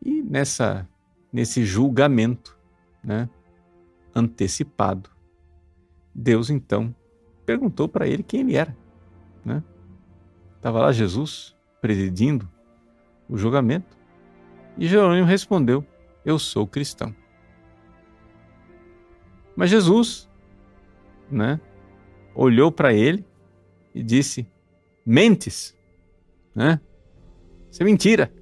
E 0.00 0.22
nessa, 0.22 0.88
nesse 1.32 1.64
julgamento, 1.64 2.55
né, 3.06 3.30
antecipado. 4.12 5.08
Deus 6.12 6.50
então 6.50 6.94
perguntou 7.46 7.88
para 7.88 8.08
ele 8.08 8.24
quem 8.24 8.40
ele 8.40 8.56
era. 8.56 8.76
Né? 9.44 9.62
Estava 10.56 10.80
lá 10.80 10.90
Jesus 10.90 11.56
presidindo 11.80 12.50
o 13.28 13.36
julgamento 13.36 13.96
e 14.76 14.88
Jerônimo 14.88 15.26
respondeu: 15.26 15.86
Eu 16.24 16.38
sou 16.38 16.66
cristão. 16.66 17.14
Mas 19.54 19.70
Jesus, 19.70 20.28
né, 21.30 21.60
olhou 22.34 22.72
para 22.72 22.92
ele 22.92 23.24
e 23.94 24.02
disse: 24.02 24.46
Mentes, 25.04 25.76
né? 26.54 26.80
Isso 27.70 27.82
é 27.82 27.84
mentira. 27.84 28.32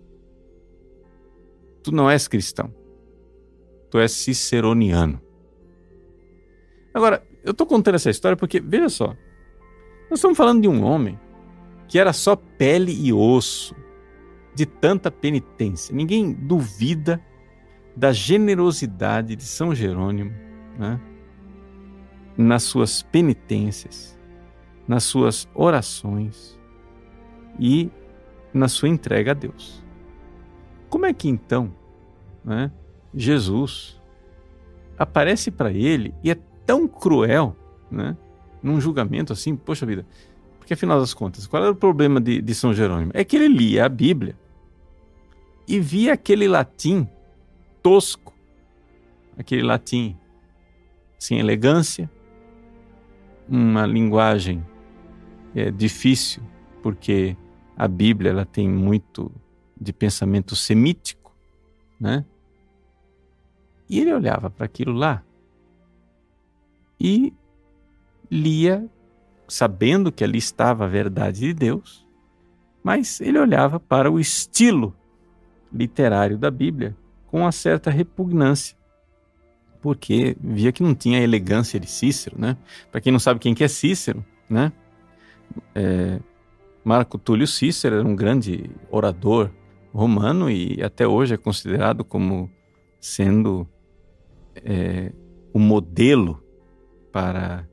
Tu 1.83 1.93
não 1.93 2.09
és 2.09 2.27
cristão. 2.27 2.73
És 3.99 4.13
ciceroniano. 4.13 5.21
Agora, 6.93 7.27
eu 7.45 7.53
estou 7.53 7.67
contando 7.67 7.97
essa 7.97 8.11
história 8.11 8.37
porque, 8.37 8.61
veja 8.61 8.89
só, 8.89 9.09
nós 10.11 10.19
estamos 10.19 10.37
falando 10.37 10.63
de 10.63 10.69
um 10.69 10.85
homem 10.85 11.19
que 11.89 11.99
era 11.99 12.13
só 12.13 12.37
pele 12.37 12.93
e 12.93 13.13
osso, 13.13 13.75
de 14.55 14.65
tanta 14.65 15.11
penitência. 15.11 15.95
Ninguém 15.95 16.33
duvida 16.33 17.21
da 17.97 18.13
generosidade 18.13 19.37
de 19.37 19.45
São 19.45 19.75
Jerônimo 19.75 20.33
né? 20.79 21.01
nas 22.37 22.63
suas 22.63 23.03
penitências, 23.03 24.19
nas 24.87 25.05
suas 25.05 25.49
orações 25.55 26.59
e 27.59 27.91
na 28.53 28.69
sua 28.69 28.89
entrega 28.89 29.33
a 29.33 29.35
Deus. 29.35 29.85
Como 30.89 31.07
é 31.07 31.13
que 31.13 31.29
então 31.29 31.75
né, 32.45 32.71
Jesus 33.15 34.01
aparece 34.99 35.51
para 35.51 35.73
ele 35.73 36.15
e 36.23 36.31
é 36.31 36.37
tão 36.67 36.89
cruel, 36.89 37.57
né? 37.91 38.17
Num 38.63 38.81
julgamento 38.81 39.33
assim, 39.33 39.55
poxa 39.57 39.85
vida. 39.85 40.07
Porque 40.59 40.75
afinal 40.75 40.99
das 40.99 41.13
contas, 41.13 41.47
qual 41.47 41.63
era 41.63 41.73
o 41.73 41.77
problema 41.77 42.21
de, 42.21 42.41
de 42.41 42.55
São 42.55 42.73
Jerônimo? 42.73 43.13
É 43.15 43.23
que 43.23 43.37
ele 43.37 43.49
lia 43.49 43.85
a 43.85 43.89
Bíblia 43.89 44.37
e 45.69 45.79
via 45.79 46.15
aquele 46.15 46.49
latim 46.49 47.07
tosco, 47.83 48.33
aquele 49.37 49.63
latim 49.63 50.17
sem 51.19 51.39
elegância, 51.39 52.11
uma 53.49 53.85
linguagem 53.85 54.65
é, 55.55 55.71
difícil, 55.71 56.43
porque 56.83 57.37
a 57.77 57.87
Bíblia 57.87 58.31
ela 58.31 58.45
tem 58.45 58.69
muito 58.69 59.31
de 59.79 59.93
pensamento 59.93 60.57
semítico, 60.57 61.35
né? 62.01 62.25
E 63.89 64.01
ele 64.01 64.13
olhava 64.13 64.51
para 64.51 64.65
aquilo 64.67 64.93
lá 64.93 65.23
e 66.99 67.35
lia, 68.31 68.89
sabendo 69.47 70.11
que 70.11 70.25
ali 70.25 70.39
estava 70.39 70.85
a 70.85 70.89
verdade 70.89 71.41
de 71.41 71.53
Deus, 71.53 72.07
mas 72.83 73.21
ele 73.21 73.39
olhava 73.39 73.79
para 73.79 74.11
o 74.11 74.19
estilo 74.19 74.95
literário 75.73 76.39
da 76.39 76.51
Bíblia 76.51 76.97
com 77.27 77.41
uma 77.41 77.53
certa 77.53 77.91
repugnância, 77.91 78.77
porque 79.83 80.37
via 80.41 80.73
que 80.73 80.83
não 80.83 80.95
tinha 80.95 81.19
a 81.19 81.23
elegância 81.23 81.79
de 81.79 81.91
Cícero, 81.91 82.37
né? 82.39 82.57
Para 82.91 83.01
quem 83.01 83.13
não 83.13 83.19
sabe 83.19 83.41
quem 83.41 83.55
que 83.55 83.65
é 83.65 83.69
Cícero, 83.69 84.25
né? 84.49 84.73
É, 85.75 86.21
Marco 86.85 87.19
Túlio 87.19 87.47
Cícero 87.47 87.97
era 87.97 88.07
um 88.07 88.17
grande 88.17 88.71
orador 88.91 89.51
romano 89.93 90.51
e 90.51 90.83
até 90.83 91.07
hoje 91.07 91.35
é 91.35 91.37
considerado 91.37 92.05
como 92.05 92.51
sendo 93.01 93.69
é, 94.65 95.13
o 95.53 95.59
modelo 95.59 96.43
para 97.13 97.69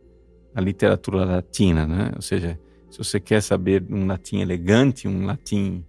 a 0.53 0.61
literatura 0.61 1.25
latina, 1.25 1.87
né? 1.87 2.11
ou 2.15 2.21
seja, 2.21 2.59
Se 2.89 2.97
você 2.97 3.19
quer 3.19 3.41
saber 3.41 3.83
um 3.89 4.05
latim 4.05 4.39
elegante, 4.39 5.07
um 5.07 5.25
latim 5.25 5.83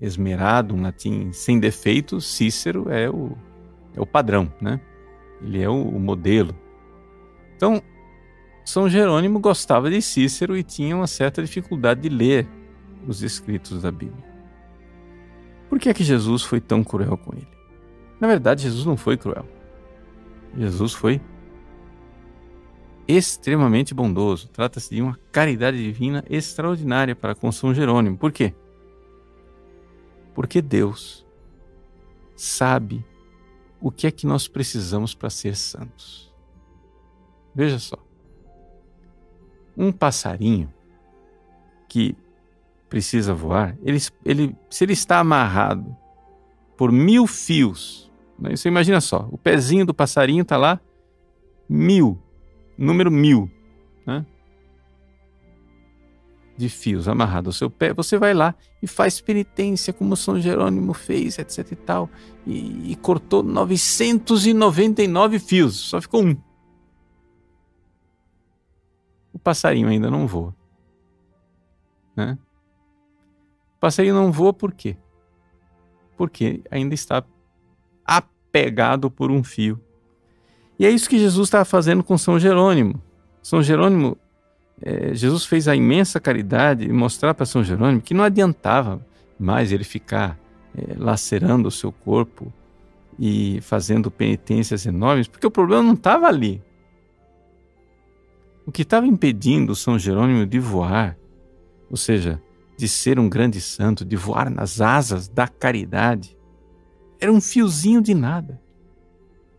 esmerado, 0.00 0.74
um 0.74 0.82
latim 0.82 1.32
sem 1.32 1.58
defeitos, 1.58 2.24
Cícero 2.26 2.88
é 2.90 3.10
o, 3.10 3.36
é 3.94 4.00
o 4.00 4.06
padrão, 4.06 4.52
né? 4.60 4.80
Ele 5.42 5.60
é 5.60 5.68
o, 5.68 5.82
o 5.82 5.98
modelo. 5.98 6.54
Então, 7.56 7.82
São 8.64 8.88
Jerônimo 8.88 9.40
gostava 9.40 9.90
de 9.90 10.00
Cícero 10.00 10.56
e 10.56 10.62
tinha 10.62 10.94
uma 10.96 11.08
certa 11.08 11.42
dificuldade 11.42 12.02
de 12.02 12.08
ler 12.08 12.48
os 13.06 13.22
escritos 13.22 13.82
da 13.82 13.90
Bíblia. 13.90 14.24
Por 15.68 15.78
que 15.78 15.88
é 15.88 15.94
que 15.94 16.04
Jesus 16.04 16.42
foi 16.42 16.60
tão 16.60 16.84
cruel 16.84 17.18
com 17.18 17.34
ele? 17.34 17.48
Na 18.20 18.28
verdade, 18.28 18.62
Jesus 18.62 18.86
não 18.86 18.96
foi 18.96 19.16
cruel. 19.16 19.46
Jesus 20.56 20.92
foi 20.92 21.20
extremamente 23.06 23.92
bondoso. 23.92 24.48
Trata-se 24.48 24.94
de 24.94 25.02
uma 25.02 25.18
caridade 25.30 25.76
divina 25.76 26.24
extraordinária 26.28 27.14
para 27.14 27.34
com 27.34 27.50
São 27.52 27.74
Jerônimo. 27.74 28.16
Por 28.16 28.32
quê? 28.32 28.54
Porque 30.34 30.60
Deus 30.62 31.24
sabe 32.36 33.04
o 33.80 33.90
que 33.90 34.06
é 34.06 34.10
que 34.10 34.26
nós 34.26 34.48
precisamos 34.48 35.14
para 35.14 35.30
ser 35.30 35.56
santos. 35.56 36.32
Veja 37.54 37.78
só. 37.78 37.98
Um 39.76 39.92
passarinho 39.92 40.72
que 41.88 42.16
precisa 42.88 43.34
voar, 43.34 43.76
ele, 43.82 43.98
ele, 44.24 44.56
se 44.70 44.84
ele 44.84 44.92
está 44.92 45.18
amarrado 45.18 45.96
por 46.76 46.92
mil 46.92 47.26
fios, 47.26 48.10
né? 48.44 48.54
você 48.54 48.68
imagina 48.68 49.00
só, 49.00 49.26
o 49.32 49.38
pezinho 49.38 49.86
do 49.86 49.94
passarinho 49.94 50.42
está 50.42 50.56
lá, 50.58 50.78
mil, 51.68 52.20
número 52.76 53.10
mil, 53.10 53.50
né? 54.06 54.24
de 56.56 56.68
fios 56.68 57.08
amarrado 57.08 57.48
ao 57.48 57.52
seu 57.52 57.70
pé, 57.70 57.92
você 57.92 58.18
vai 58.18 58.34
lá 58.34 58.54
e 58.82 58.86
faz 58.86 59.20
penitência, 59.20 59.92
como 59.92 60.14
São 60.14 60.38
Jerônimo 60.38 60.92
fez, 60.92 61.38
etc 61.38 61.72
e 61.72 61.76
tal, 61.76 62.10
e, 62.46 62.92
e 62.92 62.96
cortou 62.96 63.42
999 63.42 65.38
fios, 65.38 65.74
só 65.74 66.00
ficou 66.00 66.22
um. 66.22 66.36
O 69.32 69.38
passarinho 69.38 69.88
ainda 69.88 70.10
não 70.10 70.26
voa. 70.26 70.54
Né? 72.14 72.38
O 73.76 73.80
passarinho 73.80 74.14
não 74.14 74.30
voa 74.30 74.52
por 74.52 74.72
quê? 74.72 74.96
Porque 76.16 76.62
ainda 76.70 76.94
está 76.94 77.24
apegado 78.54 79.10
por 79.10 79.32
um 79.32 79.42
fio. 79.42 79.80
E 80.78 80.86
é 80.86 80.90
isso 80.90 81.10
que 81.10 81.18
Jesus 81.18 81.48
estava 81.48 81.64
fazendo 81.64 82.04
com 82.04 82.16
São 82.16 82.38
Jerônimo. 82.38 83.02
São 83.42 83.60
Jerônimo 83.60 84.16
é, 84.80 85.12
Jesus 85.12 85.44
fez 85.44 85.66
a 85.66 85.74
imensa 85.74 86.20
caridade 86.20 86.84
e 86.84 86.92
mostrar 86.92 87.34
para 87.34 87.46
São 87.46 87.64
Jerônimo 87.64 88.00
que 88.00 88.14
não 88.14 88.22
adiantava 88.22 89.04
mais 89.38 89.72
ele 89.72 89.82
ficar 89.82 90.38
é, 90.76 90.94
lacerando 90.96 91.66
o 91.66 91.70
seu 91.70 91.90
corpo 91.90 92.52
e 93.18 93.60
fazendo 93.60 94.10
penitências 94.10 94.86
enormes, 94.86 95.26
porque 95.26 95.46
o 95.46 95.50
problema 95.50 95.82
não 95.82 95.94
estava 95.94 96.26
ali. 96.26 96.62
O 98.66 98.70
que 98.72 98.82
estava 98.82 99.06
impedindo 99.06 99.74
São 99.74 99.98
Jerônimo 99.98 100.46
de 100.46 100.58
voar, 100.60 101.16
ou 101.90 101.96
seja, 101.96 102.40
de 102.76 102.88
ser 102.88 103.18
um 103.18 103.28
grande 103.28 103.60
santo, 103.60 104.04
de 104.04 104.16
voar 104.16 104.48
nas 104.48 104.80
asas 104.80 105.28
da 105.28 105.46
caridade, 105.46 106.36
era 107.24 107.32
um 107.32 107.40
fiozinho 107.40 108.02
de 108.02 108.12
nada. 108.12 108.60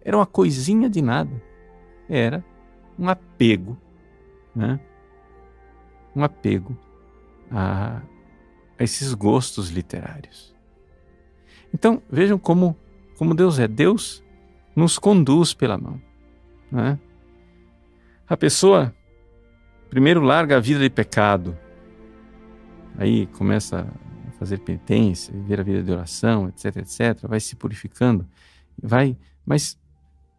Era 0.04 0.16
uma 0.16 0.26
coisinha 0.28 0.88
de 0.88 1.02
nada. 1.02 1.42
Era 2.08 2.46
um 2.98 3.10
apego, 3.10 3.76
né? 4.56 4.80
um 6.16 6.24
apego 6.24 6.78
a, 7.50 8.04
a 8.78 8.84
esses 8.84 9.16
gostos 9.16 9.70
literários. 9.70 10.56
Então, 11.74 12.04
vejam 12.08 12.38
como, 12.38 12.78
como 13.18 13.34
Deus 13.34 13.58
é. 13.58 13.68
Deus 13.68 14.24
nos 14.76 15.00
conduz 15.00 15.52
pela 15.52 15.76
mão. 15.76 16.00
Né? 16.72 17.00
A 18.30 18.38
pessoa, 18.38 18.94
primeiro, 19.90 20.22
larga 20.22 20.58
a 20.58 20.60
vida 20.60 20.82
de 20.82 20.90
pecado, 20.92 21.58
aí 22.96 23.26
começa 23.26 23.88
fazer 24.38 24.60
penitência, 24.60 25.34
viver 25.34 25.60
a 25.60 25.64
vida 25.64 25.84
de 25.84 25.92
oração, 25.92 26.48
etc, 26.50 26.78
etc, 26.78 27.28
vai 27.28 27.40
se 27.40 27.56
purificando, 27.56 28.28
vai, 28.82 29.18
mas 29.46 29.78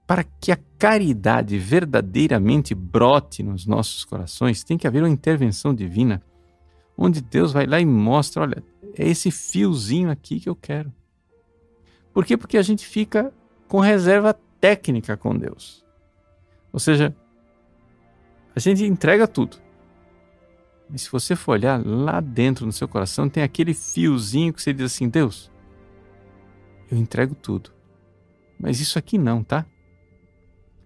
para 0.06 0.22
que 0.22 0.52
a 0.52 0.59
caridade 0.78 1.59
verdadeiramente 1.59 2.74
brote 2.74 3.42
nos 3.42 3.66
nossos 3.66 4.04
corações, 4.04 4.62
tem 4.62 4.78
que 4.78 4.87
haver 4.87 5.02
uma 5.02 5.11
intervenção 5.11 5.74
divina, 5.74 6.22
onde 6.96 7.20
Deus 7.20 7.52
vai 7.52 7.66
lá 7.66 7.80
e 7.80 7.87
mostra: 7.87 8.42
olha, 8.42 8.62
é 8.96 9.09
esse 9.09 9.30
fiozinho 9.30 10.11
aqui 10.11 10.38
que 10.38 10.48
eu 10.48 10.54
quero. 10.54 10.92
Por 12.12 12.24
quê? 12.24 12.37
Porque 12.37 12.56
a 12.56 12.62
gente 12.62 12.87
fica 12.87 13.32
com 13.68 13.80
reserva 13.80 14.32
técnica 14.61 15.16
com 15.16 15.37
Deus. 15.37 15.85
Ou 16.72 16.78
seja, 16.78 17.14
a 18.54 18.61
gente 18.61 18.85
entrega 18.85 19.26
tudo. 19.26 19.59
Mas 20.88 21.03
se 21.03 21.11
você 21.11 21.35
for 21.35 21.53
olhar 21.53 21.85
lá 21.85 22.20
dentro 22.20 22.64
no 22.64 22.72
seu 22.72 22.87
coração, 22.87 23.29
tem 23.29 23.42
aquele 23.42 23.75
fiozinho 23.75 24.53
que 24.53 24.62
você 24.62 24.72
diz 24.72 24.87
assim: 24.87 25.09
Deus, 25.09 25.51
eu 26.90 26.96
entrego 26.96 27.35
tudo. 27.35 27.70
Mas 28.59 28.81
isso 28.81 28.99
aqui 28.99 29.18
não, 29.18 29.42
tá? 29.42 29.66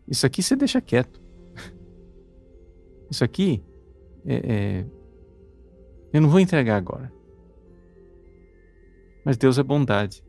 Isso 0.08 0.26
aqui 0.26 0.42
você 0.42 0.56
deixa 0.56 0.80
quieto. 0.80 1.20
Isso 3.10 3.24
aqui 3.24 3.62
é, 4.24 4.34
é, 4.34 4.86
eu 6.12 6.20
não 6.20 6.28
vou 6.28 6.40
entregar 6.40 6.76
agora. 6.76 7.12
Mas 9.24 9.36
Deus 9.36 9.58
é 9.58 9.62
bondade. 9.62 10.24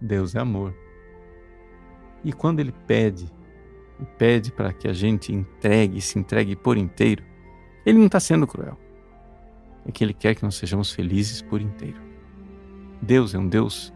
Deus 0.00 0.34
é 0.34 0.40
amor. 0.40 0.74
E 2.24 2.32
quando 2.32 2.60
Ele 2.60 2.72
pede, 2.86 3.30
e 4.00 4.04
pede 4.04 4.52
para 4.52 4.72
que 4.72 4.88
a 4.88 4.92
gente 4.92 5.32
entregue, 5.32 6.00
se 6.00 6.18
entregue 6.18 6.56
por 6.56 6.76
inteiro, 6.76 7.24
Ele 7.90 7.98
não 7.98 8.06
está 8.06 8.20
sendo 8.20 8.46
cruel. 8.46 8.78
É 9.84 9.92
que 9.92 10.04
Ele 10.04 10.14
quer 10.14 10.34
que 10.34 10.42
nós 10.42 10.54
sejamos 10.54 10.92
felizes 10.92 11.42
por 11.42 11.60
inteiro. 11.60 12.00
Deus 13.02 13.34
é 13.34 13.38
um 13.38 13.48
Deus, 13.48 13.92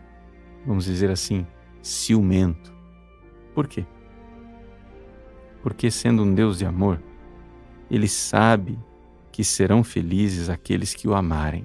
vamos 0.67 0.85
dizer 0.85 1.11
assim, 1.11 1.47
ciumento. 1.83 2.75
Por 3.55 3.67
quê? 3.69 3.87
porque, 5.65 5.91
sendo 5.91 6.23
um 6.25 6.35
Deus 6.35 6.59
de 6.59 6.67
amor, 6.67 7.03
ele 7.91 8.07
sabe 8.07 8.79
que 9.33 9.43
serão 9.43 9.83
felizes 9.83 10.51
aqueles 10.51 10.93
que 10.93 11.09
o 11.09 11.15
amarem. 11.15 11.65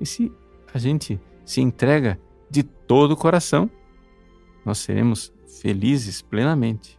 E 0.00 0.06
se 0.06 0.32
a 0.72 0.78
gente 0.78 1.20
se 1.44 1.60
entrega 1.60 2.16
de 2.48 2.62
todo 2.62 3.10
o 3.10 3.16
coração, 3.16 3.68
nós 4.64 4.78
seremos 4.78 5.34
felizes 5.60 6.22
plenamente. 6.22 6.96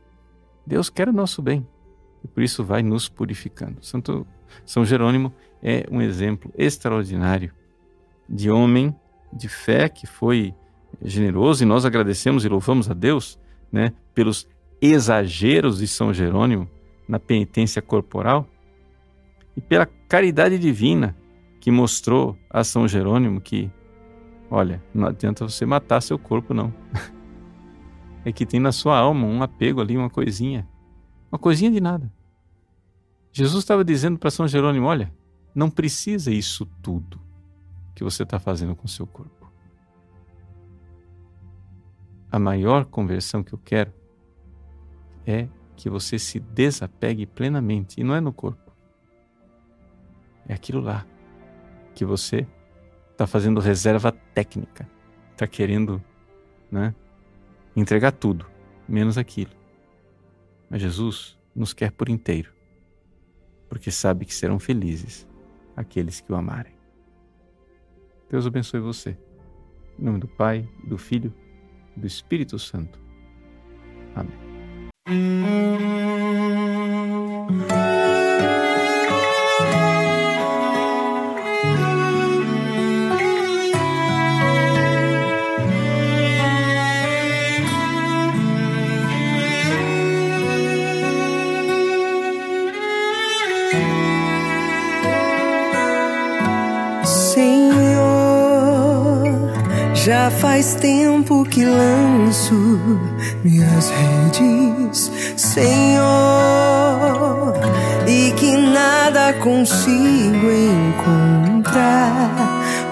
Deus 0.66 0.90
quer 0.90 1.08
o 1.08 1.14
nosso 1.14 1.42
bem 1.42 1.66
por 2.28 2.44
isso 2.44 2.64
vai 2.64 2.84
nos 2.84 3.10
purificando. 3.10 3.84
Santo 3.84 4.26
São 4.66 4.86
Jerônimo 4.86 5.34
é 5.62 5.86
um 5.92 6.02
exemplo 6.02 6.52
extraordinário 6.58 7.52
de 8.30 8.50
homem 8.50 8.96
de 9.32 9.48
fé 9.48 9.90
que 9.90 10.06
foi 10.06 10.54
generoso 11.02 11.64
e 11.64 11.66
nós 11.66 11.86
agradecemos 11.86 12.46
e 12.46 12.50
louvamos 12.50 12.90
a 12.90 12.94
Deus 12.94 13.40
né, 13.72 13.94
pelos 14.14 14.48
exageros 14.82 15.80
de 15.80 15.88
São 15.88 16.14
Jerônimo 16.14 16.70
na 17.08 17.20
penitência 17.20 17.82
corporal 17.82 18.48
e 19.56 19.62
pela 19.62 19.86
caridade 19.86 20.58
divina 20.58 21.16
que 21.60 21.72
mostrou 21.72 22.38
a 22.50 22.64
São 22.64 22.88
Jerônimo 22.88 23.42
que, 23.42 23.72
olha, 24.50 24.84
não 24.94 25.08
adianta 25.08 25.48
você 25.48 25.66
matar 25.66 26.02
seu 26.02 26.18
corpo, 26.18 26.54
não. 26.54 26.74
é 28.24 28.32
que 28.32 28.46
tem 28.46 28.60
na 28.60 28.72
sua 28.72 28.98
alma 28.98 29.26
um 29.26 29.42
apego 29.42 29.82
ali, 29.82 29.98
uma 29.98 30.10
coisinha, 30.10 30.68
uma 31.32 31.40
coisinha 31.40 31.72
de 31.72 31.82
nada. 31.82 32.12
Jesus 33.38 33.64
estava 33.64 33.84
dizendo 33.84 34.18
para 34.18 34.32
São 34.32 34.48
Jerônimo: 34.48 34.88
olha, 34.88 35.14
não 35.54 35.70
precisa 35.70 36.32
isso 36.32 36.66
tudo 36.82 37.20
que 37.96 38.04
você 38.04 38.24
está 38.24 38.40
fazendo 38.40 38.76
com 38.76 38.88
seu 38.88 39.08
corpo 39.08 39.38
a 42.32 42.40
maior 42.40 42.86
conversão 42.86 43.44
que 43.44 43.54
eu 43.54 43.58
quero 43.58 43.94
é 45.26 45.48
que 45.76 45.90
você 45.90 46.18
se 46.18 46.40
desapegue 46.40 47.26
plenamente, 47.26 48.00
e 48.00 48.04
não 48.04 48.16
é 48.16 48.22
no 48.22 48.34
corpo. 48.34 48.72
É 50.48 50.54
aquilo 50.54 50.82
lá 50.82 51.06
que 51.94 52.06
você 52.06 52.48
está 53.12 53.28
fazendo 53.28 53.60
reserva 53.60 54.12
técnica, 54.12 54.90
está 55.32 55.46
querendo 55.46 56.02
né, 56.72 56.94
entregar 57.76 58.12
tudo, 58.12 58.46
menos 58.88 59.18
aquilo. 59.18 59.52
Mas 60.70 60.82
Jesus 60.82 61.38
nos 61.56 61.74
quer 61.74 61.92
por 61.92 62.10
inteiro, 62.10 62.52
porque 63.70 63.92
sabe 63.92 64.26
que 64.26 64.34
serão 64.34 64.60
felizes 64.60 65.28
aqueles 65.76 66.20
que 66.20 66.32
o 66.32 66.36
amarem. 66.36 66.74
Deus 68.30 68.46
abençoe 68.46 68.80
você. 68.80 69.18
Em 70.00 70.04
nome 70.04 70.20
do 70.20 70.28
Pai, 70.28 70.68
do 70.86 70.98
Filho 70.98 71.34
do 71.96 72.06
Espírito 72.06 72.60
Santo. 72.60 73.00
Amém. 74.16 74.38
Já 100.08 100.32
faz 100.32 100.74
tempo 100.76 101.44
que 101.44 101.66
lanço 101.66 102.80
minhas 103.44 103.90
redes, 103.90 105.12
Senhor, 105.36 105.98
e 108.08 108.32
que 108.32 108.56
nada 108.56 109.34
consigo 109.34 110.48
encontrar, 110.96 112.32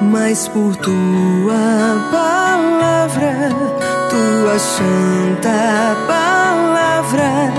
mas 0.02 0.50
por 0.50 0.76
tua 0.76 2.10
palavra, 2.12 3.50
tua 4.10 4.60
santa 4.60 5.96
palavra, 6.06 7.50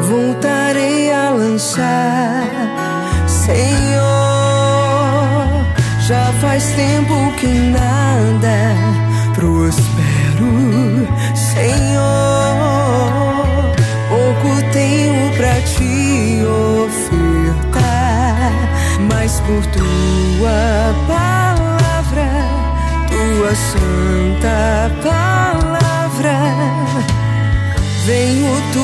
voltarei 0.00 1.10
a 1.10 1.30
lançar, 1.30 2.46
Senhor. 3.26 3.81
Já 6.08 6.32
faz 6.40 6.64
tempo 6.72 7.32
que 7.38 7.46
nada 7.46 8.74
prospero, 9.36 11.06
Senhor. 11.36 12.02
Pouco 14.08 14.62
tenho 14.72 15.30
pra 15.36 15.60
te 15.60 16.42
ofertar, 16.84 18.52
mas 19.08 19.40
por 19.42 19.64
tua 19.66 20.92
palavra, 21.06 22.28
tua 23.08 23.54
santa 23.54 24.90
palavra, 25.04 26.36
venho 28.06 28.60
tudo 28.72 28.81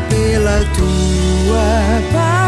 pela 0.09 0.63
tua 0.75 2.01
palavra. 2.11 2.42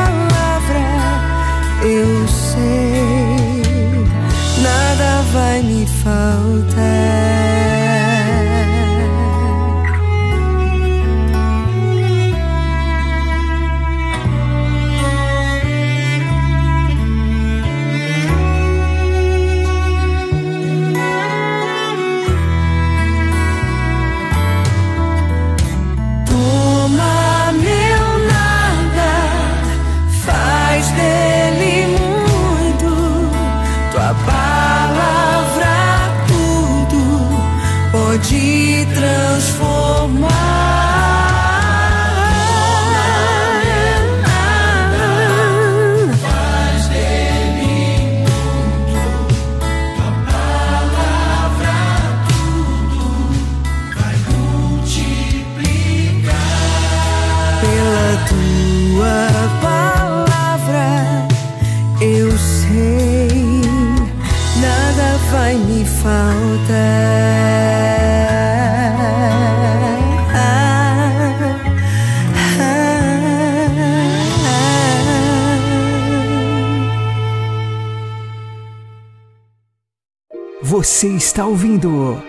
Você 80.96 81.10
está 81.10 81.46
ouvindo 81.46 82.24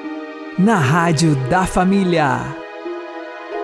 na 0.58 0.74
Rádio 0.74 1.36
da 1.48 1.64
Família. 1.64 2.40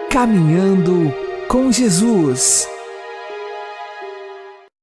Caminhando 0.08 1.12
com 1.48 1.72
Jesus. 1.72 2.68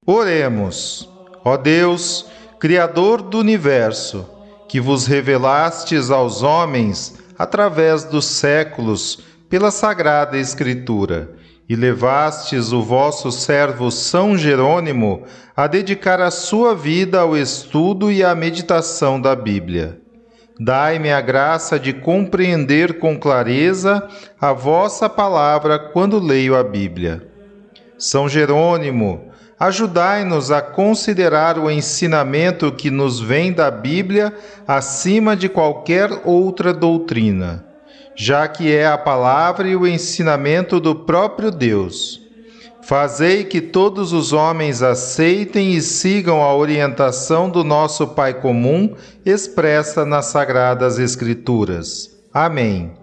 Oremos. 0.06 1.10
Ó 1.46 1.56
Deus, 1.56 2.26
Criador 2.60 3.22
do 3.22 3.40
universo, 3.40 4.30
que 4.68 4.82
vos 4.82 5.08
revelastes 5.08 6.12
aos 6.12 6.44
homens 6.44 7.18
através 7.38 8.04
dos 8.04 8.26
séculos 8.26 9.24
pela 9.50 9.72
Sagrada 9.72 10.38
Escritura, 10.38 11.34
e 11.70 11.78
levastes 11.78 12.74
o 12.74 12.82
vosso 12.82 13.32
servo 13.32 13.90
São 13.90 14.38
Jerônimo 14.38 15.24
a 15.56 15.66
dedicar 15.66 16.20
a 16.20 16.30
sua 16.30 16.76
vida 16.76 17.22
ao 17.22 17.38
estudo 17.38 18.12
e 18.12 18.22
à 18.22 18.36
meditação 18.36 19.22
da 19.22 19.34
Bíblia. 19.34 19.99
Dai-me 20.60 21.10
a 21.10 21.22
graça 21.22 21.80
de 21.80 21.94
compreender 21.94 23.00
com 23.00 23.18
clareza 23.18 24.06
a 24.42 24.52
vossa 24.52 25.08
palavra 25.08 25.80
quando 25.80 26.20
leio 26.20 26.54
a 26.54 26.62
Bíblia. 26.62 27.26
São 27.98 28.28
Jerônimo, 28.28 29.32
ajudai-nos 29.58 30.52
a 30.52 30.62
considerar 30.62 31.58
o 31.58 31.72
ensinamento 31.72 32.74
que 32.74 32.92
nos 32.92 33.22
vem 33.22 33.54
da 33.54 33.72
Bíblia 33.72 34.34
acima 34.68 35.34
de 35.34 35.48
qualquer 35.48 36.10
outra 36.26 36.74
doutrina, 36.74 37.66
já 38.14 38.46
que 38.46 38.76
é 38.76 38.86
a 38.86 38.98
palavra 38.98 39.66
e 39.66 39.78
o 39.78 39.88
ensinamento 39.88 40.78
do 40.78 40.94
próprio 40.94 41.52
Deus. 41.52 42.29
Fazei 42.90 43.44
que 43.44 43.62
todos 43.62 44.14
os 44.14 44.34
homens 44.34 44.82
aceitem 44.82 45.76
e 45.76 45.80
sigam 45.80 46.42
a 46.42 46.56
orientação 46.56 47.48
do 47.48 47.64
nosso 47.64 48.08
Pai 48.08 48.34
comum 48.34 48.96
expressa 49.24 50.04
nas 50.04 50.26
Sagradas 50.26 50.98
Escrituras. 50.98 52.10
Amém. 52.34 52.94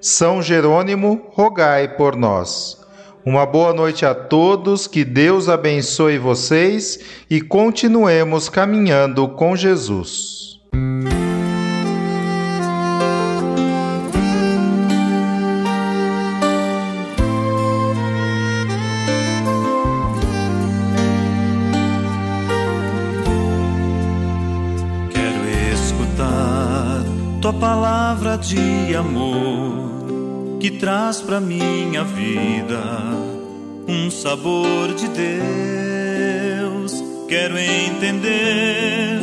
São 0.00 0.42
Jerônimo, 0.42 1.26
rogai 1.30 1.94
por 1.94 2.16
nós. 2.16 2.76
Uma 3.24 3.46
boa 3.46 3.72
noite 3.72 4.04
a 4.04 4.16
todos, 4.16 4.88
que 4.88 5.04
Deus 5.04 5.48
abençoe 5.48 6.18
vocês 6.18 6.98
e 7.30 7.40
continuemos 7.40 8.48
caminhando 8.48 9.28
com 9.28 9.54
Jesus. 9.54 10.60
De 28.40 28.94
amor 28.96 30.58
que 30.58 30.70
traz 30.70 31.20
pra 31.20 31.40
minha 31.40 32.02
vida 32.04 32.80
um 33.86 34.10
sabor 34.10 34.94
de 34.94 35.08
Deus. 35.08 37.04
Quero 37.28 37.58
entender 37.58 39.20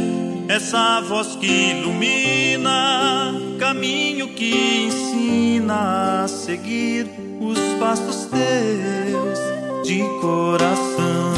essa 0.47 1.01
voz 1.01 1.35
que 1.35 1.71
ilumina, 1.71 3.33
caminho 3.59 4.29
que 4.29 4.85
ensina 4.87 6.23
a 6.23 6.27
seguir 6.27 7.09
os 7.39 7.59
passos 7.79 8.25
teus 8.25 9.39
de 9.85 10.03
coração 10.21 11.36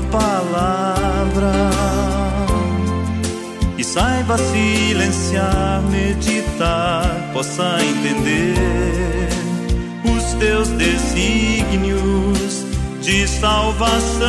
palavra. 0.00 1.70
E 3.76 3.84
saiba 3.84 4.38
silenciar, 4.38 5.82
meditar, 5.90 7.30
possa 7.32 7.78
entender 7.82 9.28
os 10.04 10.34
teus 10.34 10.68
desígnios 10.68 12.64
de 13.00 13.28
salvação, 13.28 14.24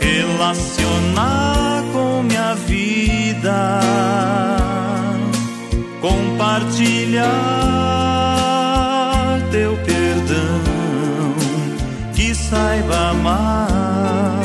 relacionar 0.00 1.82
com 1.92 2.22
minha 2.22 2.54
vida, 2.66 3.80
compartilhar 6.00 7.77
saiba 12.48 13.10
amar 13.10 14.42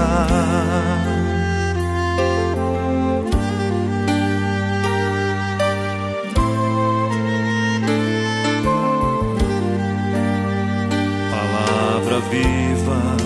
Palavra 11.31 12.21
viva 12.31 13.17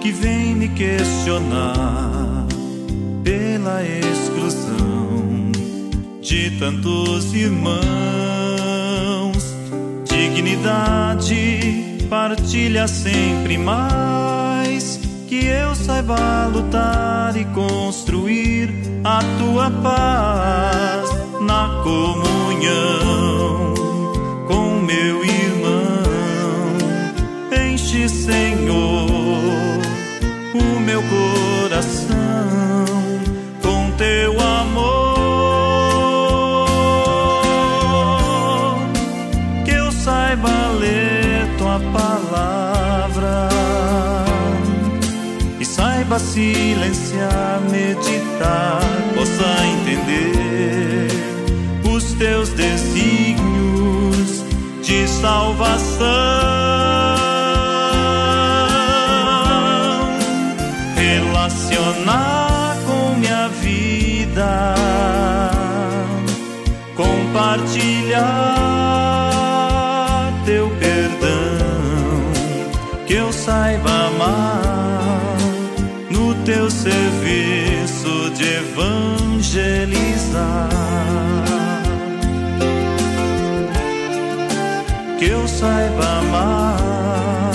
que 0.00 0.10
vem 0.10 0.54
me 0.54 0.68
questionar 0.70 2.46
pela 3.22 3.82
exclusão 3.84 5.52
de 6.22 6.50
tantos 6.58 7.34
irmãos. 7.34 8.37
Dignidade 10.38 12.06
partilha 12.08 12.86
sempre 12.86 13.58
mais 13.58 15.00
que 15.26 15.44
eu 15.44 15.74
saiba 15.74 16.46
lutar 16.46 17.36
e 17.36 17.44
construir 17.46 18.72
a 19.02 19.18
tua 19.36 19.68
paz 19.68 21.10
na 21.40 21.82
comunhão 21.82 23.74
com 24.46 24.80
meu 24.80 25.24
irmão. 25.24 26.04
Enche, 27.68 28.08
Senhor, 28.08 29.10
o 30.54 30.78
meu 30.78 31.02
coração 31.02 31.37
silenciar, 46.18 47.60
meditar, 47.70 48.80
possa 49.14 49.66
entender 49.66 51.08
os 51.94 52.12
teus 52.14 52.48
desígnios 52.50 54.44
de 54.82 55.06
salvação. 55.08 56.06
Relacionar 60.96 62.76
com 62.86 63.14
minha 63.18 63.48
vida, 63.48 64.74
compartilhar 66.94 68.57
evangelizar. 80.28 80.68
Que 85.18 85.30
eu 85.30 85.48
saiba 85.48 86.04
amar 86.18 87.52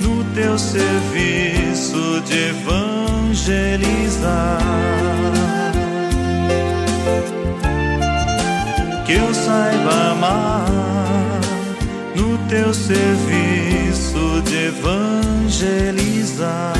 no 0.00 0.24
teu 0.34 0.58
serviço 0.58 2.20
de 2.26 2.48
evangelizar. 2.48 4.58
Que 9.06 9.12
eu 9.14 9.32
saiba 9.34 10.10
amar 10.12 10.66
no 12.14 12.36
teu 12.48 12.74
serviço 12.74 14.42
de 14.44 14.66
evangelizar. 14.66 16.72